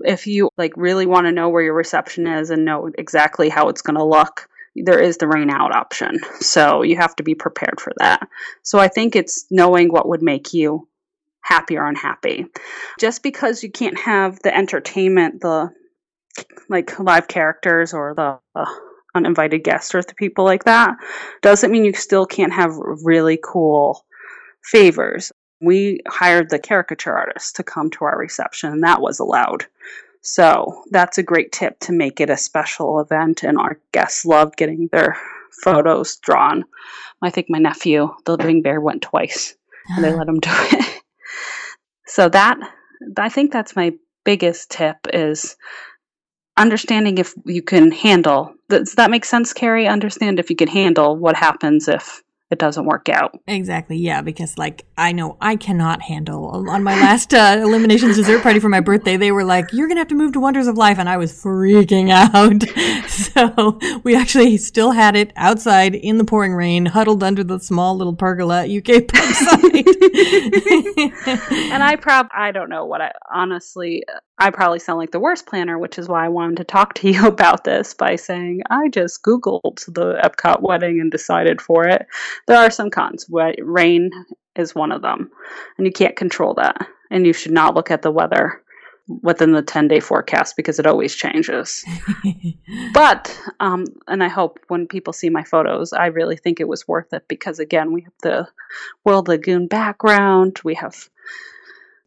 If 0.00 0.26
you 0.26 0.50
like 0.56 0.72
really 0.76 1.06
want 1.06 1.26
to 1.26 1.32
know 1.32 1.48
where 1.48 1.62
your 1.62 1.74
reception 1.74 2.26
is 2.26 2.50
and 2.50 2.64
know 2.64 2.90
exactly 2.96 3.48
how 3.48 3.68
it's 3.68 3.82
going 3.82 3.96
to 3.96 4.04
look, 4.04 4.48
there 4.76 5.00
is 5.00 5.16
the 5.16 5.26
rain 5.26 5.50
out 5.50 5.74
option. 5.74 6.18
So 6.40 6.82
you 6.82 6.96
have 6.96 7.16
to 7.16 7.22
be 7.22 7.34
prepared 7.34 7.80
for 7.80 7.92
that. 7.98 8.28
So 8.62 8.78
I 8.78 8.88
think 8.88 9.16
it's 9.16 9.46
knowing 9.50 9.88
what 9.88 10.08
would 10.08 10.22
make 10.22 10.54
you 10.54 10.88
happy 11.40 11.76
or 11.76 11.86
unhappy. 11.86 12.46
Just 13.00 13.22
because 13.22 13.62
you 13.62 13.70
can't 13.70 13.98
have 13.98 14.38
the 14.40 14.56
entertainment, 14.56 15.40
the 15.40 15.70
like 16.68 16.98
live 16.98 17.28
characters 17.28 17.92
or 17.92 18.14
the 18.14 18.38
uh, 18.54 18.74
uninvited 19.14 19.64
guests 19.64 19.94
or 19.94 20.02
the 20.02 20.14
people 20.14 20.44
like 20.44 20.64
that, 20.64 20.96
doesn't 21.42 21.70
mean 21.70 21.84
you 21.84 21.92
still 21.92 22.26
can't 22.26 22.52
have 22.52 22.72
really 22.76 23.38
cool 23.42 24.04
favors. 24.62 25.32
We 25.60 26.00
hired 26.06 26.50
the 26.50 26.58
caricature 26.58 27.16
artist 27.16 27.56
to 27.56 27.64
come 27.64 27.90
to 27.92 28.04
our 28.04 28.18
reception, 28.18 28.72
and 28.72 28.82
that 28.84 29.00
was 29.00 29.18
allowed. 29.18 29.66
So 30.22 30.84
that's 30.90 31.18
a 31.18 31.22
great 31.22 31.52
tip 31.52 31.78
to 31.80 31.92
make 31.92 32.20
it 32.20 32.30
a 32.30 32.36
special 32.36 33.00
event, 33.00 33.42
and 33.42 33.58
our 33.58 33.80
guests 33.92 34.24
loved 34.24 34.56
getting 34.56 34.88
their 34.92 35.16
photos 35.62 36.16
drawn. 36.16 36.64
I 37.22 37.30
think 37.30 37.46
my 37.48 37.58
nephew, 37.58 38.14
the 38.24 38.36
living 38.36 38.62
bear, 38.62 38.80
went 38.80 39.02
twice, 39.02 39.56
and 39.88 40.04
they 40.04 40.12
let 40.14 40.28
him 40.28 40.40
do 40.40 40.50
it. 40.52 41.02
so 42.06 42.28
that 42.28 42.58
I 43.16 43.28
think 43.28 43.52
that's 43.52 43.76
my 43.76 43.92
biggest 44.24 44.70
tip 44.70 44.96
is 45.12 45.56
understanding 46.58 47.18
if 47.18 47.34
you 47.44 47.62
can 47.62 47.90
handle. 47.90 48.54
Does 48.68 48.94
that 48.94 49.10
make 49.10 49.24
sense, 49.24 49.52
Carrie? 49.52 49.86
Understand 49.86 50.38
if 50.38 50.50
you 50.50 50.56
can 50.56 50.68
handle 50.68 51.16
what 51.16 51.36
happens 51.36 51.88
if 51.88 52.22
it 52.50 52.58
doesn't 52.58 52.86
work 52.86 53.08
out. 53.10 53.38
Exactly. 53.46 53.98
Yeah, 53.98 54.22
because 54.22 54.56
like 54.56 54.86
I 54.96 55.12
know 55.12 55.36
I 55.40 55.56
cannot 55.56 56.00
handle 56.00 56.46
on 56.68 56.82
my 56.82 56.94
last 56.94 57.34
uh, 57.34 57.56
IllumiNations 57.56 58.14
dessert 58.14 58.42
party 58.42 58.58
for 58.58 58.70
my 58.70 58.80
birthday. 58.80 59.18
They 59.18 59.32
were 59.32 59.44
like, 59.44 59.72
"You're 59.72 59.86
gonna 59.86 60.00
have 60.00 60.08
to 60.08 60.14
move 60.14 60.32
to 60.32 60.40
Wonders 60.40 60.66
of 60.66 60.78
Life," 60.78 60.98
and 60.98 61.08
I 61.08 61.18
was 61.18 61.32
freaking 61.32 62.10
out. 62.10 62.64
so 63.10 63.78
we 64.02 64.16
actually 64.16 64.56
still 64.56 64.92
had 64.92 65.14
it 65.14 65.32
outside 65.36 65.94
in 65.94 66.16
the 66.16 66.24
pouring 66.24 66.54
rain, 66.54 66.86
huddled 66.86 67.22
under 67.22 67.44
the 67.44 67.58
small 67.58 67.96
little 67.96 68.16
pergola 68.16 68.64
UK 68.64 69.06
pub 69.06 69.34
site. 69.34 69.86
and 71.72 71.82
I 71.82 71.96
prob 72.00 72.28
I 72.34 72.52
don't 72.52 72.70
know 72.70 72.86
what 72.86 73.02
I 73.02 73.12
honestly 73.30 74.04
I 74.40 74.50
probably 74.50 74.78
sound 74.78 74.98
like 74.98 75.10
the 75.10 75.18
worst 75.18 75.46
planner, 75.46 75.78
which 75.78 75.98
is 75.98 76.08
why 76.08 76.24
I 76.24 76.28
wanted 76.28 76.58
to 76.58 76.64
talk 76.64 76.94
to 76.94 77.10
you 77.12 77.26
about 77.26 77.64
this 77.64 77.94
by 77.94 78.16
saying 78.16 78.62
I 78.70 78.88
just 78.88 79.22
Googled 79.22 79.84
the 79.92 80.14
Epcot 80.22 80.62
wedding 80.62 81.00
and 81.00 81.10
decided 81.10 81.60
for 81.60 81.86
it. 81.86 82.06
There 82.48 82.58
are 82.58 82.70
some 82.70 82.90
cons. 82.90 83.26
Rain 83.30 84.10
is 84.56 84.74
one 84.74 84.90
of 84.90 85.02
them, 85.02 85.30
and 85.76 85.86
you 85.86 85.92
can't 85.92 86.16
control 86.16 86.54
that. 86.54 86.88
And 87.10 87.26
you 87.26 87.32
should 87.32 87.52
not 87.52 87.74
look 87.74 87.90
at 87.90 88.02
the 88.02 88.10
weather 88.10 88.62
within 89.22 89.52
the 89.52 89.62
10 89.62 89.88
day 89.88 90.00
forecast 90.00 90.56
because 90.56 90.78
it 90.78 90.86
always 90.86 91.14
changes. 91.14 91.84
but, 92.94 93.38
um, 93.60 93.84
and 94.06 94.22
I 94.22 94.28
hope 94.28 94.60
when 94.68 94.86
people 94.86 95.12
see 95.12 95.30
my 95.30 95.44
photos, 95.44 95.92
I 95.92 96.06
really 96.06 96.36
think 96.36 96.60
it 96.60 96.68
was 96.68 96.88
worth 96.88 97.12
it 97.12 97.24
because, 97.28 97.58
again, 97.58 97.92
we 97.92 98.02
have 98.02 98.12
the 98.22 98.48
World 99.04 99.28
Lagoon 99.28 99.66
background, 99.66 100.60
we 100.64 100.74
have 100.74 101.08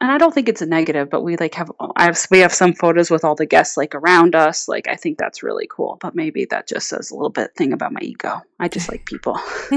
and 0.02 0.12
I 0.12 0.18
don't 0.18 0.34
think 0.34 0.50
it's 0.50 0.64
a 0.64 0.66
negative, 0.66 1.12
but 1.12 1.22
we 1.22 1.38
like 1.38 1.54
have 1.54 1.72
I 1.96 2.06
have 2.06 2.18
we 2.32 2.40
have 2.40 2.52
some 2.52 2.74
photos 2.74 3.12
with 3.12 3.24
all 3.24 3.36
the 3.36 3.46
guests 3.46 3.78
like 3.78 3.94
around 3.94 4.34
us. 4.34 4.68
Like 4.68 4.88
I 4.88 4.96
think 4.96 5.20
that's 5.20 5.44
really 5.44 5.68
cool. 5.70 6.00
But 6.02 6.16
maybe 6.16 6.46
that 6.46 6.68
just 6.68 6.90
says 6.90 7.12
a 7.12 7.16
little 7.16 7.30
bit 7.30 7.56
thing 7.56 7.72
about 7.72 7.94
my 7.94 8.00
ego. 8.02 8.42
I 8.60 8.68
just 8.68 8.90
like 8.90 9.06
people. 9.06 9.40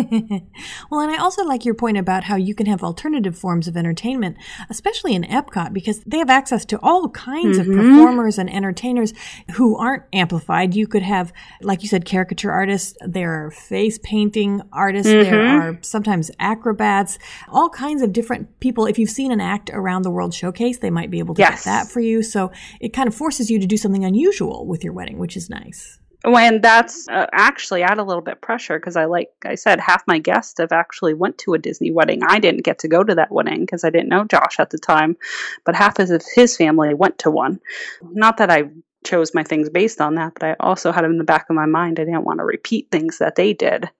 well, 0.90 1.00
and 1.00 1.10
I 1.10 1.18
also 1.18 1.44
like 1.44 1.66
your 1.66 1.74
point 1.74 1.98
about 1.98 2.24
how 2.24 2.36
you 2.36 2.54
can 2.54 2.66
have 2.66 2.82
alternative 2.82 3.36
forms 3.36 3.68
of 3.68 3.76
entertainment, 3.76 4.38
especially 4.70 5.14
in 5.14 5.24
Epcot, 5.24 5.74
because 5.74 6.02
they 6.04 6.18
have 6.18 6.30
access 6.30 6.64
to 6.66 6.78
all 6.82 7.10
kinds 7.10 7.58
mm-hmm. 7.58 7.70
of 7.70 7.76
performers 7.76 8.38
and 8.38 8.50
entertainers 8.50 9.12
who 9.56 9.76
aren't 9.76 10.04
amplified. 10.14 10.74
You 10.74 10.86
could 10.86 11.02
have, 11.02 11.34
like 11.60 11.82
you 11.82 11.88
said, 11.88 12.06
caricature 12.06 12.50
artists. 12.50 12.96
There 13.06 13.46
are 13.46 13.50
face 13.50 13.98
painting 14.02 14.62
artists. 14.72 15.12
Mm-hmm. 15.12 15.30
There 15.30 15.60
are 15.68 15.78
sometimes 15.82 16.30
acrobats. 16.38 17.18
All 17.48 17.68
kinds 17.68 18.00
of 18.00 18.12
different 18.12 18.58
people. 18.60 18.86
If 18.86 18.98
you've 18.98 19.10
seen 19.10 19.30
an 19.30 19.40
act 19.40 19.70
around 19.70 20.02
the 20.02 20.13
World 20.14 20.32
Showcase, 20.32 20.78
they 20.78 20.90
might 20.90 21.10
be 21.10 21.18
able 21.18 21.34
to 21.34 21.40
yes. 21.40 21.64
get 21.64 21.70
that 21.70 21.88
for 21.88 22.00
you. 22.00 22.22
So 22.22 22.52
it 22.80 22.90
kind 22.90 23.08
of 23.08 23.14
forces 23.14 23.50
you 23.50 23.58
to 23.58 23.66
do 23.66 23.76
something 23.76 24.04
unusual 24.04 24.66
with 24.66 24.82
your 24.82 24.92
wedding, 24.92 25.18
which 25.18 25.36
is 25.36 25.50
nice. 25.50 25.98
When 26.24 26.62
that's 26.62 27.06
uh, 27.08 27.26
actually 27.32 27.82
add 27.82 27.98
a 27.98 28.02
little 28.02 28.22
bit 28.22 28.40
pressure 28.40 28.78
because 28.78 28.96
I 28.96 29.04
like 29.04 29.28
I 29.44 29.56
said 29.56 29.78
half 29.78 30.04
my 30.06 30.18
guests 30.18 30.54
have 30.58 30.72
actually 30.72 31.12
went 31.12 31.36
to 31.38 31.52
a 31.52 31.58
Disney 31.58 31.90
wedding. 31.90 32.22
I 32.26 32.38
didn't 32.38 32.64
get 32.64 32.78
to 32.78 32.88
go 32.88 33.04
to 33.04 33.14
that 33.16 33.30
wedding 33.30 33.60
because 33.60 33.84
I 33.84 33.90
didn't 33.90 34.08
know 34.08 34.24
Josh 34.24 34.58
at 34.58 34.70
the 34.70 34.78
time, 34.78 35.18
but 35.66 35.74
half 35.74 35.98
of 35.98 36.08
his 36.34 36.56
family 36.56 36.94
went 36.94 37.18
to 37.18 37.30
one. 37.30 37.60
Not 38.02 38.38
that 38.38 38.50
I 38.50 38.70
chose 39.04 39.34
my 39.34 39.42
things 39.42 39.68
based 39.68 40.00
on 40.00 40.14
that, 40.14 40.32
but 40.32 40.44
I 40.44 40.56
also 40.60 40.92
had 40.92 41.04
in 41.04 41.18
the 41.18 41.24
back 41.24 41.50
of 41.50 41.56
my 41.56 41.66
mind 41.66 42.00
I 42.00 42.04
didn't 42.04 42.24
want 42.24 42.38
to 42.38 42.44
repeat 42.44 42.90
things 42.90 43.18
that 43.18 43.34
they 43.36 43.52
did 43.52 43.90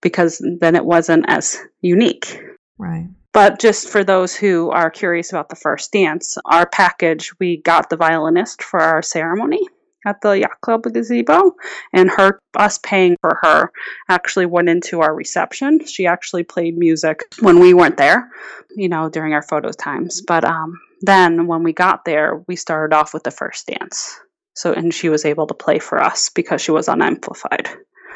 because 0.00 0.42
then 0.60 0.76
it 0.76 0.84
wasn't 0.84 1.26
as 1.28 1.58
unique. 1.82 2.40
Right. 2.78 3.08
But 3.32 3.60
just 3.60 3.88
for 3.88 4.02
those 4.02 4.34
who 4.34 4.70
are 4.70 4.90
curious 4.90 5.30
about 5.30 5.48
the 5.48 5.56
first 5.56 5.92
dance, 5.92 6.36
our 6.46 6.66
package, 6.66 7.32
we 7.38 7.58
got 7.58 7.88
the 7.88 7.96
violinist 7.96 8.62
for 8.62 8.80
our 8.80 9.02
ceremony 9.02 9.60
at 10.06 10.20
the 10.22 10.38
yacht 10.38 10.60
club 10.62 10.82
gazebo 10.82 11.54
and 11.92 12.10
her 12.10 12.40
us 12.56 12.78
paying 12.78 13.16
for 13.20 13.38
her 13.42 13.70
actually 14.08 14.46
went 14.46 14.68
into 14.68 15.00
our 15.00 15.14
reception. 15.14 15.84
She 15.84 16.06
actually 16.06 16.42
played 16.42 16.76
music 16.78 17.20
when 17.40 17.60
we 17.60 17.74
weren't 17.74 17.96
there 17.96 18.30
you 18.76 18.88
know 18.88 19.08
during 19.08 19.34
our 19.34 19.42
photo 19.42 19.70
times. 19.72 20.22
But 20.22 20.44
um 20.44 20.80
then 21.02 21.46
when 21.46 21.62
we 21.62 21.72
got 21.72 22.04
there 22.04 22.42
we 22.46 22.56
started 22.56 22.94
off 22.94 23.12
with 23.12 23.24
the 23.24 23.30
first 23.30 23.66
dance. 23.66 24.18
So 24.54 24.72
and 24.72 24.92
she 24.92 25.08
was 25.08 25.24
able 25.24 25.46
to 25.48 25.54
play 25.54 25.78
for 25.78 26.02
us 26.02 26.30
because 26.30 26.60
she 26.62 26.72
was 26.72 26.88
unamplified. 26.88 27.68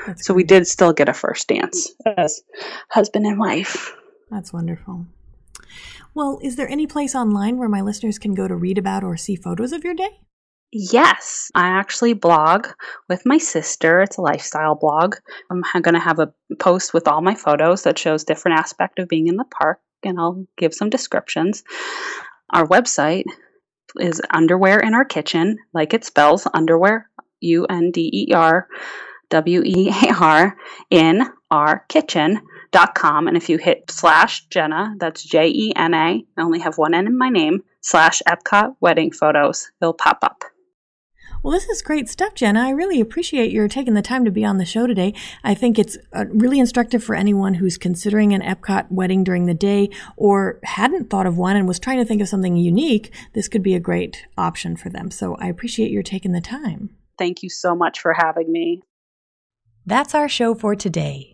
That's 0.06 0.26
so 0.26 0.34
we 0.34 0.44
did 0.44 0.66
still 0.66 0.92
get 0.92 1.08
a 1.08 1.14
first 1.14 1.48
dance 1.48 1.92
as 2.16 2.42
husband 2.90 3.26
and 3.26 3.38
wife 3.38 3.94
that's 4.30 4.52
wonderful. 4.52 5.06
Well, 6.14 6.38
is 6.42 6.56
there 6.56 6.68
any 6.68 6.86
place 6.86 7.14
online 7.14 7.58
where 7.58 7.68
my 7.68 7.80
listeners 7.80 8.18
can 8.18 8.34
go 8.34 8.46
to 8.46 8.54
read 8.54 8.78
about 8.78 9.04
or 9.04 9.16
see 9.16 9.36
photos 9.36 9.72
of 9.72 9.84
your 9.84 9.94
day? 9.94 10.20
Yes, 10.72 11.50
I 11.54 11.68
actually 11.68 12.14
blog 12.14 12.66
with 13.08 13.24
my 13.24 13.38
sister. 13.38 14.00
It's 14.00 14.18
a 14.18 14.22
lifestyle 14.22 14.74
blog. 14.74 15.16
I'm 15.50 15.62
going 15.82 15.94
to 15.94 16.00
have 16.00 16.18
a 16.18 16.32
post 16.58 16.92
with 16.92 17.06
all 17.06 17.20
my 17.20 17.36
photos 17.36 17.84
that 17.84 17.98
shows 17.98 18.24
different 18.24 18.58
aspect 18.58 18.98
of 18.98 19.08
being 19.08 19.28
in 19.28 19.36
the 19.36 19.44
park 19.44 19.78
and 20.02 20.18
I'll 20.18 20.46
give 20.56 20.74
some 20.74 20.90
descriptions. 20.90 21.62
Our 22.50 22.66
website 22.66 23.24
is 23.98 24.20
underwear 24.30 24.80
in 24.80 24.94
our 24.94 25.04
kitchen, 25.04 25.58
like 25.72 25.94
it 25.94 26.04
spells 26.04 26.46
underwear 26.52 27.08
U 27.40 27.66
N 27.66 27.90
D 27.92 28.10
E 28.12 28.34
R 28.34 28.68
W 29.30 29.62
E 29.64 29.90
A 29.90 30.14
R 30.14 30.56
in 30.90 31.22
our 31.50 31.84
kitchen 31.88 32.40
com, 32.94 33.28
and 33.28 33.36
if 33.36 33.48
you 33.48 33.58
hit 33.58 33.90
slash 33.90 34.46
Jenna, 34.46 34.94
that's 34.98 35.22
J 35.22 35.48
E 35.48 35.72
N 35.76 35.94
A, 35.94 36.24
I 36.36 36.42
only 36.42 36.58
have 36.60 36.76
one 36.76 36.94
N 36.94 37.06
in 37.06 37.16
my 37.16 37.28
name, 37.28 37.62
slash 37.80 38.20
Epcot 38.28 38.76
wedding 38.80 39.12
photos, 39.12 39.70
it'll 39.80 39.94
pop 39.94 40.18
up. 40.22 40.44
Well, 41.42 41.52
this 41.52 41.68
is 41.68 41.82
great 41.82 42.08
stuff, 42.08 42.34
Jenna. 42.34 42.62
I 42.62 42.70
really 42.70 43.00
appreciate 43.02 43.52
your 43.52 43.68
taking 43.68 43.92
the 43.92 44.00
time 44.00 44.24
to 44.24 44.30
be 44.30 44.46
on 44.46 44.56
the 44.56 44.64
show 44.64 44.86
today. 44.86 45.12
I 45.44 45.54
think 45.54 45.78
it's 45.78 45.98
uh, 46.14 46.24
really 46.30 46.58
instructive 46.58 47.04
for 47.04 47.14
anyone 47.14 47.52
who's 47.52 47.76
considering 47.76 48.32
an 48.32 48.40
Epcot 48.40 48.90
wedding 48.90 49.24
during 49.24 49.44
the 49.44 49.52
day 49.52 49.90
or 50.16 50.58
hadn't 50.62 51.10
thought 51.10 51.26
of 51.26 51.36
one 51.36 51.56
and 51.56 51.68
was 51.68 51.78
trying 51.78 51.98
to 51.98 52.04
think 52.06 52.22
of 52.22 52.28
something 52.28 52.56
unique. 52.56 53.14
This 53.34 53.48
could 53.48 53.62
be 53.62 53.74
a 53.74 53.80
great 53.80 54.26
option 54.38 54.74
for 54.74 54.88
them. 54.88 55.10
So 55.10 55.34
I 55.34 55.48
appreciate 55.48 55.90
your 55.90 56.02
taking 56.02 56.32
the 56.32 56.40
time. 56.40 56.96
Thank 57.18 57.42
you 57.42 57.50
so 57.50 57.74
much 57.74 58.00
for 58.00 58.14
having 58.14 58.50
me. 58.50 58.80
That's 59.84 60.14
our 60.14 60.30
show 60.30 60.54
for 60.54 60.74
today. 60.74 61.33